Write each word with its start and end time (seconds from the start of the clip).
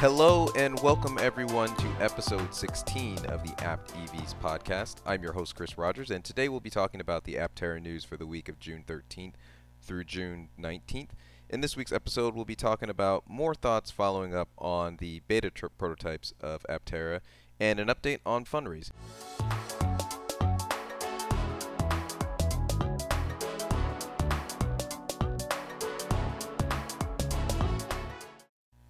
Hello 0.00 0.48
and 0.54 0.78
welcome 0.78 1.18
everyone 1.20 1.74
to 1.74 1.88
episode 1.98 2.54
16 2.54 3.26
of 3.26 3.42
the 3.42 3.52
Apt 3.64 3.92
EVs 3.94 4.32
podcast. 4.40 4.98
I'm 5.04 5.24
your 5.24 5.32
host 5.32 5.56
Chris 5.56 5.76
Rogers 5.76 6.12
and 6.12 6.24
today 6.24 6.48
we'll 6.48 6.60
be 6.60 6.70
talking 6.70 7.00
about 7.00 7.24
the 7.24 7.34
Aptera 7.34 7.82
news 7.82 8.04
for 8.04 8.16
the 8.16 8.24
week 8.24 8.48
of 8.48 8.60
June 8.60 8.84
13th 8.86 9.34
through 9.82 10.04
June 10.04 10.50
19th. 10.56 11.08
In 11.50 11.62
this 11.62 11.76
week's 11.76 11.90
episode, 11.90 12.36
we'll 12.36 12.44
be 12.44 12.54
talking 12.54 12.88
about 12.88 13.28
more 13.28 13.56
thoughts 13.56 13.90
following 13.90 14.36
up 14.36 14.50
on 14.56 14.98
the 14.98 15.20
beta 15.26 15.50
trip 15.50 15.72
prototypes 15.76 16.32
of 16.40 16.64
Aptera 16.70 17.18
and 17.58 17.80
an 17.80 17.88
update 17.88 18.20
on 18.24 18.44
fundraising. 18.44 18.92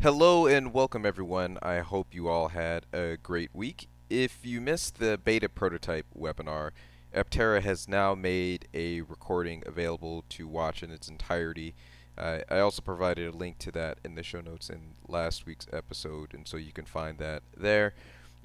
Hello 0.00 0.46
and 0.46 0.72
welcome 0.72 1.04
everyone. 1.04 1.58
I 1.60 1.80
hope 1.80 2.14
you 2.14 2.28
all 2.28 2.50
had 2.50 2.86
a 2.92 3.16
great 3.20 3.50
week. 3.52 3.88
If 4.08 4.46
you 4.46 4.60
missed 4.60 5.00
the 5.00 5.18
beta 5.18 5.48
prototype 5.48 6.06
webinar, 6.16 6.70
Aptera 7.12 7.60
has 7.62 7.88
now 7.88 8.14
made 8.14 8.68
a 8.72 9.00
recording 9.00 9.64
available 9.66 10.24
to 10.28 10.46
watch 10.46 10.84
in 10.84 10.92
its 10.92 11.08
entirety. 11.08 11.74
Uh, 12.16 12.42
I 12.48 12.60
also 12.60 12.80
provided 12.80 13.34
a 13.34 13.36
link 13.36 13.58
to 13.58 13.72
that 13.72 13.98
in 14.04 14.14
the 14.14 14.22
show 14.22 14.40
notes 14.40 14.70
in 14.70 14.94
last 15.08 15.46
week's 15.46 15.66
episode, 15.72 16.32
and 16.32 16.46
so 16.46 16.56
you 16.56 16.70
can 16.70 16.84
find 16.84 17.18
that 17.18 17.42
there. 17.56 17.92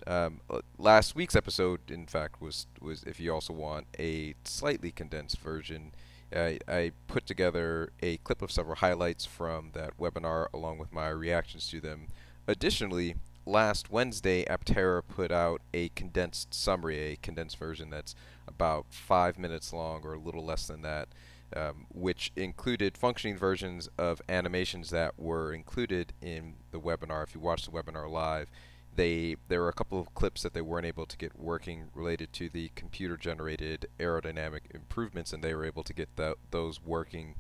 Um, 0.08 0.42
uh, 0.50 0.62
last 0.80 1.16
week's 1.16 1.36
episode, 1.36 1.92
in 1.92 2.08
fact, 2.08 2.42
was 2.42 2.66
was 2.82 3.04
if 3.04 3.20
you 3.20 3.32
also 3.32 3.54
want 3.54 3.86
a 4.00 4.34
slightly 4.44 4.90
condensed 4.90 5.38
version. 5.38 5.92
I, 6.36 6.60
I 6.68 6.92
put 7.08 7.26
together 7.26 7.92
a 8.02 8.18
clip 8.18 8.42
of 8.42 8.52
several 8.52 8.76
highlights 8.76 9.26
from 9.26 9.72
that 9.74 9.98
webinar 9.98 10.48
along 10.54 10.78
with 10.78 10.92
my 10.92 11.10
reactions 11.10 11.68
to 11.70 11.80
them. 11.80 12.08
Additionally, 12.48 13.16
last 13.46 13.92
Wednesday, 13.92 14.44
Aptera 14.46 15.02
put 15.08 15.32
out 15.32 15.62
a 15.74 15.90
condensed 15.90 16.54
summary, 16.54 17.00
a 17.00 17.16
condensed 17.18 17.58
version 17.58 17.90
that's 17.90 18.16
about 18.48 18.88
five 18.90 19.38
minutes 19.38 19.74
long 19.74 20.02
or 20.04 20.14
a 20.14 20.20
little 20.20 20.44
less 20.46 20.68
than 20.68 20.82
that, 20.82 21.10
um, 21.56 21.86
which 21.94 22.32
included 22.36 22.98
functioning 22.98 23.38
versions 23.38 23.90
of 23.98 24.22
animations 24.28 24.90
that 24.90 25.18
were 25.18 25.54
included 25.54 26.14
in 26.22 26.56
the 26.72 26.80
webinar. 26.80 27.24
If 27.24 27.36
you 27.36 27.42
watch 27.42 27.66
the 27.66 27.72
webinar 27.72 28.10
live, 28.10 28.50
they 28.96 29.36
there 29.48 29.62
were 29.62 29.70
a 29.70 29.74
couple 29.74 30.00
of 30.00 30.14
clips 30.14 30.44
that 30.44 30.54
they 30.54 30.62
weren't 30.62 30.86
able 30.86 31.06
to 31.06 31.18
get 31.18 31.40
working 31.40 31.86
related 31.94 32.32
to 32.34 32.50
the 32.50 32.70
computer 32.76 33.18
generated 33.18 33.88
aerodynamic 34.00 34.62
improvements 34.74 35.34
and 35.34 35.44
they 35.44 35.54
were 35.54 35.66
able 35.66 35.84
to 35.84 35.94
get 35.94 36.16
the, 36.16 36.36
those 36.52 36.82
working 36.82 37.36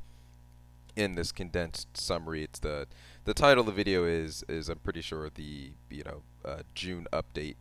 in 0.95 1.15
this 1.15 1.31
condensed 1.31 1.95
summary. 1.97 2.43
It's 2.43 2.59
the 2.59 2.87
the 3.25 3.33
title 3.33 3.61
of 3.61 3.65
the 3.67 3.71
video 3.71 4.05
is 4.05 4.43
is 4.47 4.69
I'm 4.69 4.79
pretty 4.79 5.01
sure 5.01 5.29
the 5.29 5.73
you 5.89 6.03
know 6.03 6.23
uh, 6.45 6.63
June 6.73 7.07
update 7.11 7.55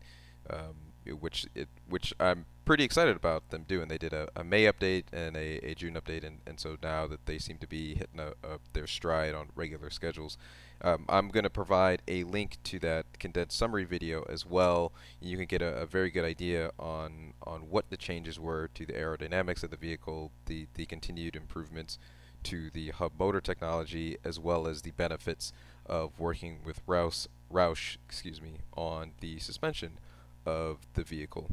um, 0.51 0.93
which 1.21 1.47
it 1.55 1.69
which 1.89 2.13
I'm 2.21 2.47
pretty 2.65 2.85
excited 2.85 3.17
about 3.17 3.51
them 3.51 3.65
doing 3.67 3.89
they 3.89 3.99
did 3.99 4.13
a, 4.13 4.29
a 4.37 4.45
May 4.45 4.65
update 4.65 5.05
and 5.13 5.37
a, 5.37 5.59
a 5.65 5.75
June 5.75 5.95
update 5.95 6.25
and, 6.25 6.39
and 6.47 6.61
so 6.61 6.77
now 6.83 7.07
that 7.07 7.27
they 7.27 7.39
seem 7.39 7.59
to 7.59 7.67
be 7.67 7.95
hitting 7.95 8.21
a, 8.21 8.29
a, 8.47 8.59
their 8.73 8.87
stride 8.87 9.35
on 9.35 9.49
regular 9.55 9.91
schedules 9.91 10.39
um, 10.85 11.05
I'm 11.09 11.29
going 11.29 11.45
to 11.45 11.51
provide 11.51 12.03
a 12.09 12.25
link 12.25 12.59
to 12.65 12.79
that 12.81 13.19
condensed 13.21 13.57
summary 13.57 13.85
video 13.85 14.25
as 14.29 14.45
well. 14.45 14.93
You 15.21 15.37
can 15.37 15.47
get 15.47 15.63
a, 15.63 15.77
a, 15.77 15.87
very 15.87 16.11
good 16.11 16.25
idea 16.25 16.73
on 16.79 17.35
on 17.45 17.71
what 17.71 17.89
the 17.91 17.97
changes 17.97 18.39
were 18.41 18.69
to 18.75 18.85
the 18.85 18.95
aerodynamics 18.95 19.63
of 19.63 19.71
the 19.71 19.77
vehicle, 19.77 20.33
the 20.47 20.67
the 20.75 20.87
continued 20.87 21.37
improvements 21.37 21.99
to 22.45 22.71
the 22.71 22.91
hub 22.91 23.13
motor 23.17 23.41
technology, 23.41 24.17
as 24.25 24.41
well 24.41 24.67
as 24.67 24.83
the 24.83 24.91
benefits 24.91 25.53
of 25.87 26.19
working 26.19 26.59
with 26.65 26.85
Roush, 26.87 27.29
Roush, 27.53 27.97
excuse 28.09 28.43
me, 28.43 28.59
on 28.77 29.13
the 29.21 29.39
suspension 29.39 29.99
of 30.45 30.79
the 30.95 31.05
vehicle. 31.05 31.51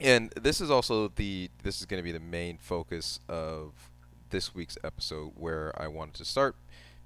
And 0.00 0.30
this 0.30 0.60
is 0.60 0.70
also 0.70 1.08
the 1.08 1.50
this 1.62 1.80
is 1.80 1.86
going 1.86 2.02
to 2.02 2.04
be 2.04 2.12
the 2.12 2.20
main 2.20 2.56
focus 2.58 3.20
of 3.28 3.90
this 4.30 4.54
week's 4.54 4.78
episode, 4.82 5.32
where 5.36 5.72
I 5.80 5.88
wanted 5.88 6.14
to 6.14 6.24
start 6.24 6.56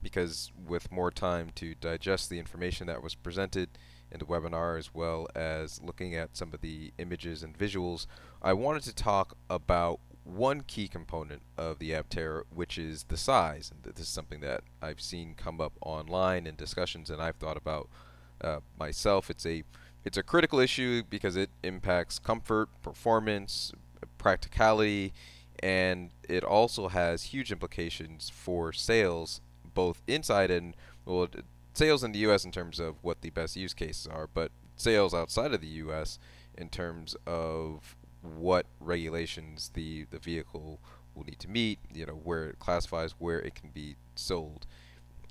because 0.03 0.53
with 0.67 0.93
more 0.93 1.11
time 1.11 1.51
to 1.57 1.75
digest 1.75 2.29
the 2.29 2.39
information 2.39 2.87
that 2.87 3.03
was 3.03 3.15
presented 3.15 3.71
in 4.13 4.19
the 4.19 4.27
webinar 4.27 4.79
as 4.79 4.95
well 4.95 5.27
as 5.35 5.83
looking 5.83 6.15
at 6.15 6.37
some 6.37 6.53
of 6.53 6.61
the 6.61 6.93
images 6.99 7.43
and 7.43 7.59
visuals, 7.59 8.07
I 8.43 8.53
wanted 8.53 8.83
to 8.85 8.95
talk 8.95 9.37
about 9.49 9.99
one 10.23 10.61
key 10.61 10.89
component 10.89 11.43
of 11.57 11.79
the 11.79 11.91
Aptera, 11.91 12.43
which 12.55 12.79
is 12.79 13.05
the 13.05 13.17
size. 13.17 13.73
And 13.73 13.95
this 13.95 14.07
is 14.07 14.13
something 14.13 14.41
that 14.41 14.63
I've 14.81 15.01
seen 15.01 15.35
come 15.35 15.61
up 15.61 15.73
online 15.81 16.47
in 16.47 16.55
discussions 16.55 17.11
and 17.11 17.21
I've 17.21 17.37
thought 17.37 17.57
about 17.57 17.89
uh, 18.41 18.61
myself. 18.79 19.31
It's 19.31 19.47
a 19.47 19.65
it's 20.05 20.19
a 20.19 20.23
critical 20.23 20.59
issue 20.61 21.03
because 21.09 21.37
it 21.37 21.51
impacts 21.63 22.19
comfort, 22.19 22.69
performance, 22.83 23.73
practicality, 24.19 25.13
and 25.61 26.11
it 26.29 26.45
also 26.45 26.89
has 26.89 27.25
huge 27.25 27.51
implications 27.51 28.31
for 28.31 28.73
sales 28.73 29.41
both 29.75 30.03
inside 30.07 30.51
and 30.51 30.77
well 31.05 31.29
sales 31.75 32.05
in 32.05 32.13
the 32.13 32.21
U.S. 32.21 32.45
in 32.45 32.53
terms 32.53 32.79
of 32.79 32.97
what 33.03 33.21
the 33.21 33.31
best 33.31 33.57
use 33.57 33.75
cases 33.75 34.07
are, 34.07 34.29
but 34.33 34.53
sales 34.77 35.13
outside 35.13 35.53
of 35.53 35.61
the 35.61 35.67
U.S. 35.67 36.19
in 36.57 36.69
terms 36.69 37.17
of 37.27 37.97
what 38.23 38.67
regulations 38.81 39.71
the 39.75 40.07
the 40.11 40.19
vehicle 40.19 40.81
will 41.15 41.25
need 41.25 41.39
to 41.41 41.49
meet, 41.49 41.79
you 41.93 42.07
know, 42.07 42.21
where 42.25 42.49
it 42.49 42.59
classifies, 42.59 43.15
where 43.19 43.41
it 43.41 43.55
can 43.55 43.71
be 43.71 43.97
sold. 44.15 44.67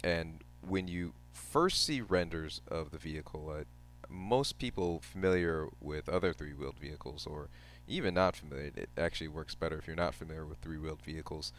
And 0.03 0.43
when 0.61 0.87
you 0.87 1.13
first 1.31 1.83
see 1.83 2.01
renders 2.01 2.61
of 2.67 2.91
the 2.91 2.97
vehicle, 2.97 3.65
most 4.13 4.59
people 4.59 4.99
familiar 5.01 5.67
with 5.81 6.07
other 6.07 6.33
three-wheeled 6.33 6.79
vehicles, 6.79 7.25
or 7.25 7.49
even 7.87 8.13
not 8.13 8.35
familiar, 8.35 8.71
it 8.75 8.89
actually 8.97 9.27
works 9.27 9.55
better 9.55 9.77
if 9.77 9.87
you're 9.87 9.95
not 9.95 10.13
familiar 10.13 10.45
with 10.45 10.59
three-wheeled 10.59 11.01
vehicles. 11.01 11.51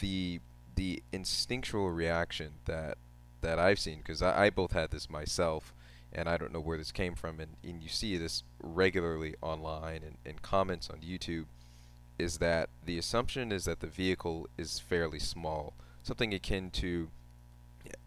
The 0.00 0.40
the 0.74 1.02
instinctual 1.10 1.90
reaction 1.90 2.52
that 2.66 2.98
that 3.40 3.58
I've 3.58 3.78
seen 3.78 3.98
because 3.98 4.20
I, 4.20 4.46
I, 4.46 4.50
both 4.50 4.72
had 4.72 4.90
this 4.90 5.08
myself 5.08 5.74
and 6.12 6.28
I 6.28 6.36
don't 6.36 6.52
know 6.52 6.60
where 6.60 6.76
this 6.76 6.92
came 6.92 7.14
from 7.14 7.40
and, 7.40 7.56
and 7.64 7.82
you 7.82 7.88
see 7.88 8.16
this 8.18 8.42
regularly 8.60 9.34
online 9.40 10.02
and 10.02 10.16
in 10.24 10.38
comments 10.40 10.90
on 10.90 10.98
YouTube 10.98 11.46
is 12.18 12.38
that 12.38 12.68
the 12.84 12.98
assumption 12.98 13.52
is 13.52 13.64
that 13.64 13.80
the 13.80 13.86
vehicle 13.86 14.48
is 14.58 14.80
fairly 14.80 15.18
small 15.18 15.74
something 16.02 16.34
akin 16.34 16.70
to 16.70 17.10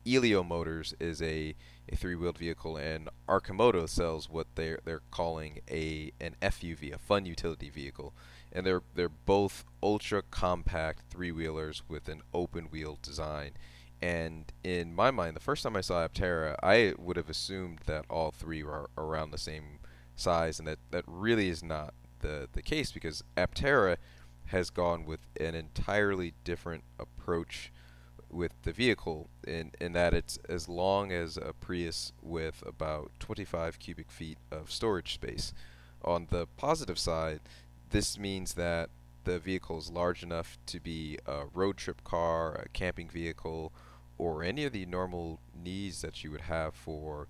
Elio 0.08 0.44
Motors 0.44 0.94
is 1.00 1.22
a, 1.22 1.56
a 1.92 1.96
three-wheeled 1.96 2.38
vehicle 2.38 2.78
and 2.78 3.10
Arcimoto 3.28 3.88
sells 3.88 4.30
what 4.30 4.48
they're 4.56 4.80
they're 4.86 5.02
calling 5.12 5.60
a 5.70 6.12
an 6.22 6.36
FUV 6.42 6.94
a 6.94 6.98
fun 6.98 7.26
utility 7.26 7.70
vehicle 7.70 8.14
and 8.52 8.66
they're 8.66 8.82
they're 8.96 9.10
both 9.10 9.66
ultra 9.82 10.22
compact 10.22 11.04
three 11.10 11.32
wheelers 11.32 11.84
with 11.88 12.08
an 12.08 12.22
open 12.34 12.66
wheel 12.66 12.98
design. 13.02 13.52
And 14.02 14.52
in 14.64 14.96
my 14.96 15.12
mind, 15.12 15.36
the 15.36 15.42
first 15.42 15.64
time 15.64 15.76
I 15.76 15.82
saw 15.82 16.08
Aptera, 16.08 16.56
I 16.64 16.94
would 16.98 17.18
have 17.18 17.30
assumed 17.30 17.80
that 17.86 18.06
all 18.10 18.32
three 18.32 18.64
were 18.64 18.90
around 18.98 19.32
the 19.32 19.38
same 19.38 19.80
size, 20.16 20.58
and 20.58 20.68
that 20.68 20.80
that 20.92 21.04
really 21.06 21.50
is 21.50 21.64
not 21.64 21.94
the 22.20 22.48
the 22.52 22.62
case 22.62 22.92
because 22.92 23.24
Aptera 23.38 23.98
has 24.48 24.70
gone 24.70 25.06
with 25.06 25.20
an 25.40 25.54
entirely 25.54 26.34
different 26.44 26.84
approach 27.00 27.72
with 28.30 28.52
the 28.64 28.72
vehicle 28.72 29.30
in 29.46 29.72
in 29.80 29.94
that 29.94 30.14
it's 30.14 30.38
as 30.48 30.70
long 30.70 31.12
as 31.12 31.38
a 31.38 31.54
Prius 31.60 32.14
with 32.22 32.64
about 32.66 33.12
25 33.20 33.80
cubic 33.80 34.12
feet 34.12 34.38
of 34.52 34.72
storage 34.72 35.14
space. 35.14 35.54
On 36.04 36.28
the 36.30 36.48
positive 36.58 36.98
side, 36.98 37.42
this 37.90 38.18
means 38.18 38.54
that 38.54 38.90
the 39.26 39.40
vehicle 39.40 39.78
is 39.78 39.92
large 39.92 40.24
enough 40.24 40.58
to 40.68 40.80
be 40.80 41.18
a 41.26 41.46
road 41.54 41.78
trip 41.78 42.04
car, 42.04 42.56
a 42.56 42.70
camping 42.70 43.10
vehicle, 43.10 43.74
or 44.18 44.44
any 44.44 44.66
of 44.66 44.74
the 44.74 44.86
normal 44.86 45.40
needs 45.56 46.02
that 46.02 46.24
you 46.24 46.32
would 46.32 46.42
have 46.42 46.74
for 46.74 47.28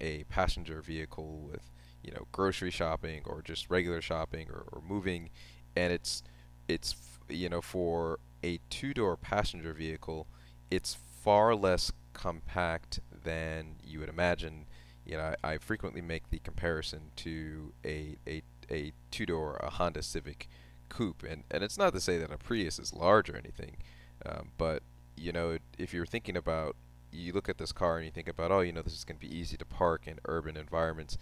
a 0.00 0.24
passenger 0.24 0.80
vehicle 0.80 1.38
with, 1.50 1.70
you 2.02 2.12
know, 2.12 2.26
grocery 2.32 2.70
shopping 2.70 3.22
or 3.24 3.42
just 3.42 3.70
regular 3.70 4.00
shopping 4.00 4.48
or, 4.50 4.64
or 4.72 4.82
moving. 4.86 5.30
And 5.76 5.92
it's, 5.92 6.22
it's, 6.68 6.94
you 7.28 7.48
know, 7.48 7.60
for 7.60 8.18
a 8.42 8.60
two-door 8.70 9.16
passenger 9.16 9.72
vehicle, 9.72 10.26
it's 10.70 10.94
far 10.94 11.54
less 11.54 11.92
compact 12.12 13.00
than 13.24 13.76
you 13.84 14.00
would 14.00 14.08
imagine. 14.08 14.66
You 15.04 15.16
know, 15.16 15.34
I, 15.42 15.52
I 15.52 15.58
frequently 15.58 16.00
make 16.00 16.30
the 16.30 16.38
comparison 16.38 17.10
to 17.16 17.72
a, 17.84 18.16
a 18.26 18.42
a 18.70 18.92
two 19.10 19.26
door 19.26 19.56
a 19.62 19.70
Honda 19.70 20.02
Civic 20.02 20.48
coupe, 20.88 21.22
and 21.22 21.44
and 21.50 21.62
it's 21.62 21.78
not 21.78 21.92
to 21.94 22.00
say 22.00 22.18
that 22.18 22.32
a 22.32 22.38
Prius 22.38 22.78
is 22.78 22.92
large 22.92 23.28
or 23.30 23.36
anything, 23.36 23.76
um, 24.24 24.50
but 24.56 24.82
you 25.16 25.32
know 25.32 25.58
if 25.78 25.94
you're 25.94 26.06
thinking 26.06 26.36
about 26.36 26.76
you 27.12 27.32
look 27.32 27.48
at 27.48 27.58
this 27.58 27.72
car 27.72 27.96
and 27.96 28.04
you 28.04 28.10
think 28.10 28.28
about 28.28 28.50
oh 28.50 28.60
you 28.60 28.72
know 28.72 28.82
this 28.82 28.94
is 28.94 29.04
going 29.04 29.18
to 29.18 29.26
be 29.26 29.34
easy 29.34 29.56
to 29.56 29.64
park 29.64 30.06
in 30.06 30.18
urban 30.26 30.56
environments, 30.56 31.18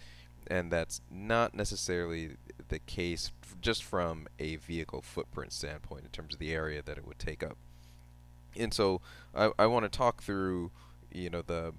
and 0.47 0.71
that's 0.71 1.01
not 1.09 1.53
necessarily 1.53 2.37
the 2.69 2.79
case 2.79 3.31
just 3.61 3.83
from 3.83 4.27
a 4.39 4.57
vehicle 4.57 5.01
footprint 5.01 5.53
standpoint 5.53 6.03
in 6.03 6.09
terms 6.09 6.33
of 6.33 6.39
the 6.39 6.53
area 6.53 6.81
that 6.81 6.97
it 6.97 7.05
would 7.05 7.19
take 7.19 7.43
up. 7.43 7.57
And 8.57 8.73
so 8.73 9.01
I, 9.33 9.51
I 9.57 9.65
want 9.65 9.83
to 9.83 9.89
talk 9.89 10.21
through 10.21 10.71
you 11.11 11.29
know 11.29 11.41
the 11.41 11.73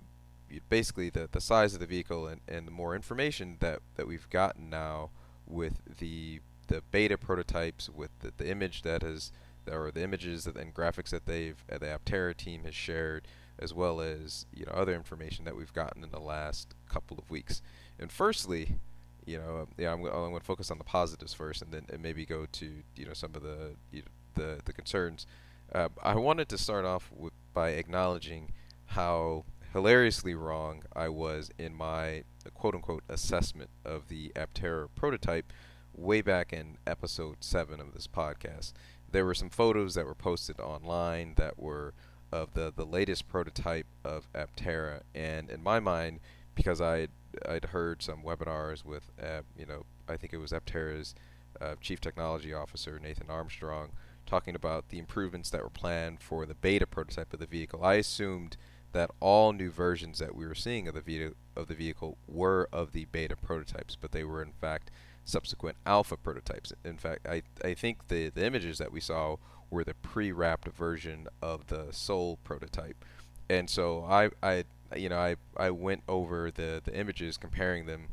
basically 0.68 1.10
the 1.10 1.28
the 1.30 1.40
size 1.40 1.74
of 1.74 1.80
the 1.80 1.86
vehicle 1.86 2.26
and, 2.26 2.40
and 2.48 2.66
the 2.66 2.72
more 2.72 2.94
information 2.94 3.56
that 3.60 3.80
that 3.96 4.06
we've 4.06 4.28
gotten 4.30 4.70
now 4.70 5.10
with 5.46 5.80
the 5.98 6.40
the 6.68 6.82
beta 6.90 7.18
prototypes 7.18 7.90
with 7.90 8.10
the, 8.20 8.32
the 8.36 8.48
image 8.48 8.82
that 8.82 9.02
has 9.02 9.32
or 9.70 9.90
the 9.90 10.02
images 10.02 10.46
and 10.46 10.74
graphics 10.74 11.10
that 11.10 11.26
they've 11.26 11.64
uh, 11.72 11.78
the 11.78 11.86
Aptera 11.86 12.36
team 12.36 12.64
has 12.64 12.74
shared 12.74 13.26
as 13.58 13.72
well 13.72 14.00
as 14.00 14.46
you 14.52 14.64
know 14.66 14.72
other 14.72 14.94
information 14.94 15.44
that 15.44 15.56
we've 15.56 15.72
gotten 15.72 16.02
in 16.02 16.10
the 16.10 16.20
last 16.20 16.74
couple 16.88 17.18
of 17.18 17.30
weeks. 17.30 17.62
And 17.98 18.10
firstly, 18.10 18.76
you 19.24 19.38
know, 19.38 19.66
yeah, 19.78 19.92
I'm, 19.92 20.04
I'm 20.04 20.10
going 20.10 20.38
to 20.38 20.44
focus 20.44 20.70
on 20.70 20.78
the 20.78 20.84
positives 20.84 21.32
first, 21.32 21.62
and 21.62 21.72
then 21.72 21.86
and 21.90 22.02
maybe 22.02 22.26
go 22.26 22.46
to 22.52 22.70
you 22.96 23.06
know 23.06 23.14
some 23.14 23.34
of 23.34 23.42
the 23.42 23.74
you 23.90 24.02
know, 24.02 24.08
the 24.34 24.60
the 24.64 24.72
concerns. 24.72 25.26
Uh, 25.72 25.88
I 26.02 26.14
wanted 26.16 26.48
to 26.50 26.58
start 26.58 26.84
off 26.84 27.10
with 27.14 27.32
by 27.52 27.70
acknowledging 27.70 28.52
how 28.86 29.44
hilariously 29.72 30.34
wrong 30.34 30.82
I 30.94 31.08
was 31.08 31.50
in 31.58 31.74
my 31.74 32.24
quote 32.54 32.74
unquote 32.74 33.02
assessment 33.08 33.70
of 33.84 34.08
the 34.08 34.30
Aptera 34.36 34.88
prototype 34.94 35.52
way 35.96 36.20
back 36.20 36.52
in 36.52 36.78
episode 36.86 37.36
7 37.40 37.80
of 37.80 37.92
this 37.94 38.06
podcast. 38.06 38.72
There 39.10 39.24
were 39.24 39.34
some 39.34 39.50
photos 39.50 39.94
that 39.94 40.06
were 40.06 40.14
posted 40.14 40.60
online 40.60 41.34
that 41.36 41.58
were 41.58 41.94
of 42.32 42.54
the, 42.54 42.72
the 42.74 42.84
latest 42.84 43.28
prototype 43.28 43.86
of 44.04 44.28
Aptera, 44.32 45.02
and 45.14 45.50
in 45.50 45.62
my 45.62 45.78
mind, 45.78 46.18
because 46.54 46.80
I'd, 46.80 47.10
I'd 47.48 47.66
heard 47.66 48.02
some 48.02 48.22
webinars 48.22 48.84
with, 48.84 49.10
uh, 49.22 49.42
you 49.58 49.66
know, 49.66 49.84
I 50.08 50.16
think 50.16 50.32
it 50.32 50.38
was 50.38 50.52
Aptera's 50.52 51.14
uh, 51.60 51.74
Chief 51.80 52.00
Technology 52.00 52.52
Officer, 52.52 52.98
Nathan 52.98 53.30
Armstrong, 53.30 53.90
talking 54.26 54.54
about 54.54 54.88
the 54.88 54.98
improvements 54.98 55.50
that 55.50 55.62
were 55.62 55.70
planned 55.70 56.20
for 56.20 56.46
the 56.46 56.54
beta 56.54 56.86
prototype 56.86 57.32
of 57.32 57.40
the 57.40 57.46
vehicle. 57.46 57.84
I 57.84 57.94
assumed 57.94 58.56
that 58.92 59.10
all 59.20 59.52
new 59.52 59.70
versions 59.70 60.18
that 60.20 60.34
we 60.34 60.46
were 60.46 60.54
seeing 60.54 60.88
of 60.88 60.94
the, 60.94 61.00
ve- 61.00 61.34
of 61.56 61.66
the 61.66 61.74
vehicle 61.74 62.16
were 62.28 62.68
of 62.72 62.92
the 62.92 63.06
beta 63.06 63.36
prototypes, 63.36 63.96
but 64.00 64.12
they 64.12 64.24
were 64.24 64.42
in 64.42 64.52
fact 64.52 64.90
subsequent 65.24 65.76
alpha 65.84 66.16
prototypes. 66.16 66.72
In 66.84 66.96
fact, 66.98 67.26
I, 67.26 67.42
I 67.64 67.74
think 67.74 68.08
the, 68.08 68.28
the 68.28 68.44
images 68.44 68.78
that 68.78 68.92
we 68.92 69.00
saw 69.00 69.36
were 69.70 69.84
the 69.84 69.94
pre-wrapped 69.94 70.68
version 70.68 71.26
of 71.42 71.66
the 71.66 71.88
Sol 71.90 72.38
prototype. 72.44 73.04
And 73.48 73.68
so 73.68 74.04
I, 74.04 74.30
I 74.42 74.64
you 74.96 75.08
know, 75.08 75.18
I, 75.18 75.36
I 75.56 75.70
went 75.70 76.02
over 76.08 76.50
the, 76.50 76.80
the 76.84 76.94
images, 76.94 77.36
comparing 77.36 77.86
them 77.86 78.08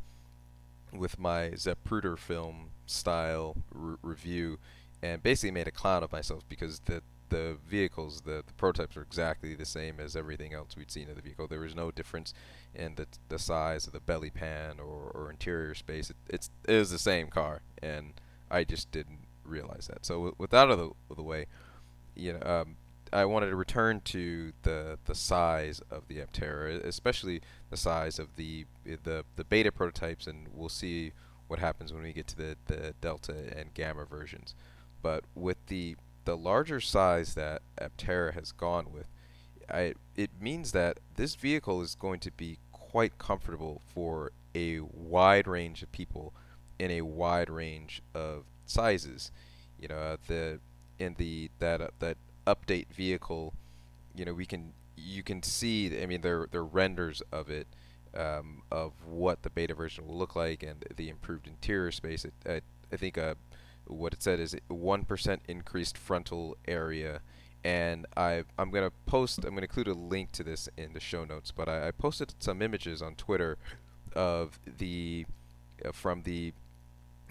with 0.94 1.20
my 1.20 1.52
Zapruder 1.52 2.18
film 2.18 2.72
style 2.86 3.58
review, 3.72 4.60
and 5.02 5.24
basically 5.24 5.52
made 5.52 5.68
a 5.68 5.72
clown 5.72 6.04
of 6.04 6.12
myself 6.12 6.44
because 6.50 6.82
the 6.86 7.02
the 7.30 7.56
vehicles, 7.66 8.22
the, 8.22 8.44
the 8.46 8.54
prototypes 8.58 8.98
were 8.98 9.02
exactly 9.02 9.56
the 9.56 9.66
same 9.66 10.02
as 10.02 10.18
everything 10.18 10.54
else 10.54 10.76
we'd 10.76 10.92
seen 10.92 11.08
in 11.08 11.16
the 11.16 11.22
vehicle. 11.22 11.48
There 11.48 11.62
was 11.62 11.74
no 11.74 11.90
difference 11.90 12.34
in 12.76 12.96
the 12.96 13.08
the 13.30 13.40
size 13.40 13.88
of 13.88 13.94
the 13.94 14.02
belly 14.02 14.30
pan 14.30 14.80
or, 14.80 15.12
or 15.14 15.32
interior 15.32 15.74
space. 15.74 16.10
It, 16.10 16.18
it's 16.30 16.50
it 16.68 16.78
was 16.78 16.92
the 16.92 17.00
same 17.00 17.28
car, 17.28 17.62
and 17.82 18.14
I 18.52 18.66
just 18.66 18.92
didn't 18.92 19.20
realize 19.46 19.88
that. 19.88 20.06
So 20.06 20.16
w- 20.16 20.36
with 20.38 20.52
that 20.52 20.68
out 20.68 20.72
of 20.72 20.80
the, 20.80 20.92
of 21.10 21.16
the 21.16 21.24
way, 21.24 21.46
you 22.16 22.34
know, 22.34 22.42
um, 22.46 22.76
I 23.14 23.26
wanted 23.26 23.50
to 23.50 23.56
return 23.56 24.02
to 24.06 24.54
the 24.64 24.98
the 25.06 25.16
size 25.16 25.82
of 25.92 26.08
the 26.08 26.18
Aptera, 26.20 26.84
especially 26.84 27.42
the 27.70 27.78
size 27.78 28.20
of 28.20 28.36
the 28.36 28.66
the 28.86 29.26
the 29.36 29.44
beta 29.44 29.72
prototypes, 29.72 30.28
and 30.28 30.48
we'll 30.54 30.70
see 30.70 31.12
what 31.48 31.60
happens 31.60 31.92
when 31.92 32.04
we 32.04 32.14
get 32.14 32.28
to 32.28 32.38
the 32.38 32.58
the 32.68 32.94
Delta 33.02 33.36
and 33.56 33.74
Gamma 33.74 34.06
versions. 34.06 34.56
But 35.02 35.26
with 35.36 35.58
the 35.68 35.98
the 36.26 36.38
larger 36.38 36.80
size 36.80 37.34
that 37.36 37.62
Aptera 37.80 38.34
has 38.34 38.52
gone 38.52 38.92
with, 38.94 39.08
I, 39.70 39.96
it 40.16 40.30
means 40.40 40.72
that 40.72 41.00
this 41.16 41.36
vehicle 41.36 41.82
is 41.82 41.96
going 41.96 42.20
to 42.22 42.32
be 42.32 42.60
quite 42.72 43.18
comfortable 43.18 43.82
for 43.94 44.32
a 44.54 44.82
wide 44.82 45.48
range 45.48 45.82
of 45.82 45.92
people 45.92 46.34
in 46.78 46.92
a 46.92 47.02
wide 47.02 47.50
range 47.50 48.02
of 48.14 48.44
sizes. 48.66 49.32
You 49.80 49.88
know, 49.88 49.98
uh, 49.98 50.18
the 50.28 50.60
in 51.00 51.16
the 51.18 51.50
that 51.60 51.82
uh, 51.82 51.88
that 52.00 52.18
update 52.46 52.88
vehicle, 52.94 53.54
you 54.16 54.26
know, 54.26 54.34
we 54.34 54.46
can 54.46 54.74
you 54.98 55.24
can 55.24 55.44
see. 55.44 56.02
I 56.02 56.06
mean, 56.06 56.22
they're 56.22 56.48
they're 56.52 56.64
renders 56.64 57.22
of 57.32 57.50
it. 57.50 57.68
Um, 58.14 58.64
of 58.70 58.92
what 59.06 59.44
the 59.44 59.50
beta 59.50 59.74
version 59.74 60.06
will 60.06 60.18
look 60.18 60.36
like 60.36 60.64
and 60.64 60.84
the 60.98 61.08
improved 61.08 61.48
interior 61.48 61.94
space. 61.94 62.26
It, 62.26 62.34
I, 62.46 62.60
I 62.92 62.98
think 62.98 63.18
uh, 63.18 63.36
what 63.88 64.14
it 64.14 64.22
said 64.22 64.40
is 64.40 64.54
1% 64.70 65.40
increased 65.48 65.98
frontal 65.98 66.58
area 66.68 67.22
and 67.64 68.06
I 68.18 68.44
I'm 68.58 68.72
gonna 68.72 68.92
post 69.06 69.40
I'm 69.40 69.52
gonna 69.52 69.62
include 69.62 69.88
a 69.88 69.94
link 69.94 70.32
to 70.34 70.44
this 70.44 70.68
in 70.78 70.94
the 70.94 71.00
show 71.00 71.26
notes 71.26 71.52
but 71.52 71.70
I, 71.70 71.90
I 71.90 71.92
posted 71.92 72.34
some 72.40 72.62
images 72.62 73.02
on 73.02 73.16
Twitter 73.16 73.58
of 74.16 74.60
the 74.66 75.26
uh, 75.86 75.92
from 75.92 76.24
the 76.24 76.54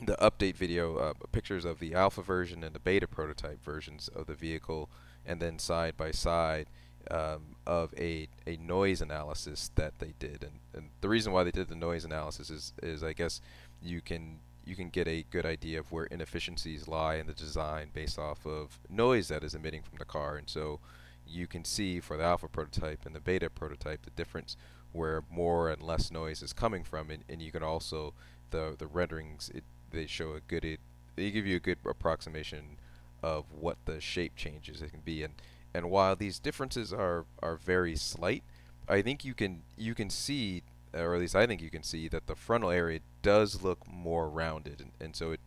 the 0.07 0.17
update 0.21 0.57
video 0.57 0.97
uh, 0.97 1.13
pictures 1.33 1.65
of 1.65 1.79
the 1.79 1.95
alpha 1.95 2.23
version 2.23 2.65
and 2.65 2.75
the 2.75 2.81
beta 2.81 3.07
prototype 3.07 3.63
versions 3.63 4.09
of 4.09 4.27
the 4.27 4.35
vehicle 4.35 4.89
and 5.27 5.41
then 5.41 5.59
side 5.59 5.97
by 5.97 6.11
side 6.11 6.67
um, 7.11 7.57
of 7.67 7.95
a, 7.97 8.29
a 8.47 8.57
noise 8.59 9.01
analysis 9.01 9.71
that 9.75 9.99
they 9.99 10.15
did 10.19 10.43
and, 10.43 10.61
and 10.75 10.91
the 11.01 11.09
reason 11.09 11.33
why 11.33 11.43
they 11.43 11.51
did 11.51 11.69
the 11.69 11.75
noise 11.75 12.05
analysis 12.05 12.51
is, 12.51 12.73
is 12.83 13.03
I 13.03 13.13
guess 13.13 13.41
you 13.83 14.01
can 14.01 14.41
you 14.65 14.77
can 14.77 14.89
get 14.89 15.09
a 15.09 15.25
good 15.31 15.47
idea 15.47 15.81
of 15.81 15.91
where 15.91 16.05
inefficiencies 16.05 16.87
lie 16.87 17.17
in 17.17 17.27
the 17.27 17.33
design 17.33 17.91
based 17.93 18.19
off 18.19 18.47
of 18.47 18.79
noise 18.89 19.29
that 19.29 19.43
is 19.43 19.55
emitting 19.55 19.83
from 19.83 19.99
the 19.99 20.05
car. 20.05 20.37
And 20.37 20.49
so 20.49 20.81
you 21.27 21.47
can 21.47 21.65
see 21.65 22.01
for 22.01 22.17
the 22.17 22.25
alpha 22.25 22.49
prototype 22.49 23.07
and 23.07 23.15
the 23.15 23.21
beta 23.21 23.51
prototype 23.51 24.03
the 24.03 24.11
difference 24.11 24.57
where 24.93 25.23
more 25.31 25.71
and 25.71 25.83
less 25.83 26.11
noise 26.11 26.43
is 26.43 26.53
coming 26.53 26.85
from. 26.85 27.11
And, 27.11 27.25
and 27.29 27.41
you 27.41 27.53
can 27.53 27.63
also, 27.63 28.15
the, 28.51 28.77
the 28.79 28.87
renderings, 28.87 29.51
it, 29.55 29.65
they 29.91 30.07
show 30.07 30.33
a 30.33 30.41
good, 30.41 30.79
they 31.17 31.31
give 31.31 31.47
you 31.47 31.57
a 31.57 31.61
good 31.61 31.79
approximation 31.85 32.77
of 33.23 33.45
what 33.53 33.77
the 33.85 34.01
shape 34.01 34.37
changes 34.37 34.83
it 34.83 34.91
can 34.91 35.01
be. 35.01 35.23
And, 35.23 35.35
and 35.75 35.91
while 35.91 36.17
these 36.17 36.39
differences 36.39 36.93
are, 36.93 37.27
are 37.43 37.57
very 37.57 37.97
slight, 37.97 38.43
I 38.89 39.03
think 39.03 39.25
you 39.25 39.35
can 39.35 39.63
you 39.77 39.95
can 39.95 40.11
see 40.11 40.65
or 40.95 41.15
at 41.15 41.21
least 41.21 41.37
I 41.37 41.47
think 41.47 41.63
you 41.63 41.71
can 41.71 41.83
see 41.83 42.09
that 42.09 42.27
the 42.27 42.35
frontal 42.35 42.71
area 42.71 43.01
does 43.23 43.63
look 43.63 43.87
more 43.89 44.29
rounded, 44.29 44.81
and, 44.81 44.93
and 45.01 45.17
so 45.17 45.33
it 45.33 45.41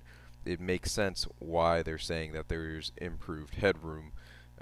it 0.46 0.60
makes 0.60 0.92
sense 0.92 1.26
why 1.40 1.82
they're 1.82 1.98
saying 1.98 2.34
that 2.34 2.50
there's 2.50 2.92
improved 2.98 3.56
headroom. 3.56 4.12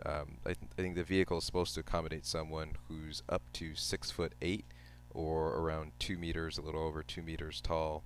Um, 0.05 0.37
I, 0.45 0.53
th- 0.53 0.71
I 0.77 0.81
think 0.81 0.95
the 0.95 1.03
vehicle 1.03 1.39
is 1.39 1.43
supposed 1.43 1.73
to 1.73 1.79
accommodate 1.79 2.25
someone 2.25 2.77
who's 2.87 3.23
up 3.27 3.41
to 3.53 3.75
six 3.75 4.11
foot 4.11 4.33
eight, 4.41 4.65
or 5.11 5.55
around 5.55 5.91
two 5.99 6.17
meters, 6.17 6.57
a 6.57 6.61
little 6.61 6.81
over 6.81 7.03
two 7.03 7.21
meters 7.21 7.61
tall. 7.61 8.03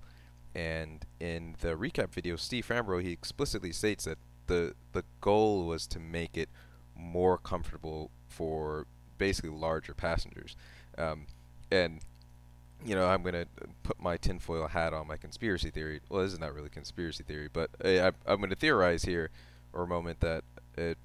And 0.56 1.04
in 1.20 1.54
the 1.60 1.74
recap 1.74 2.08
video, 2.08 2.36
Steve 2.36 2.66
Fambro 2.66 3.02
he 3.02 3.12
explicitly 3.12 3.72
states 3.72 4.06
that 4.06 4.16
the 4.46 4.74
the 4.92 5.04
goal 5.20 5.66
was 5.66 5.86
to 5.88 6.00
make 6.00 6.38
it 6.38 6.48
more 6.96 7.36
comfortable 7.36 8.10
for 8.26 8.86
basically 9.18 9.50
larger 9.50 9.92
passengers. 9.92 10.56
Um, 10.96 11.26
and 11.70 12.00
you 12.86 12.94
know, 12.94 13.06
I'm 13.06 13.22
gonna 13.22 13.44
put 13.82 14.00
my 14.00 14.16
tinfoil 14.16 14.68
hat 14.68 14.94
on 14.94 15.06
my 15.06 15.18
conspiracy 15.18 15.70
theory. 15.70 16.00
Well, 16.08 16.22
this 16.22 16.32
is 16.32 16.40
not 16.40 16.54
really 16.54 16.70
conspiracy 16.70 17.22
theory, 17.22 17.50
but 17.52 17.68
uh, 17.84 18.12
I, 18.26 18.32
am 18.32 18.48
to 18.48 18.56
theorize 18.56 19.04
here 19.04 19.28
for 19.72 19.82
a 19.82 19.86
moment 19.86 20.20
that 20.20 20.42
it, 20.78 20.96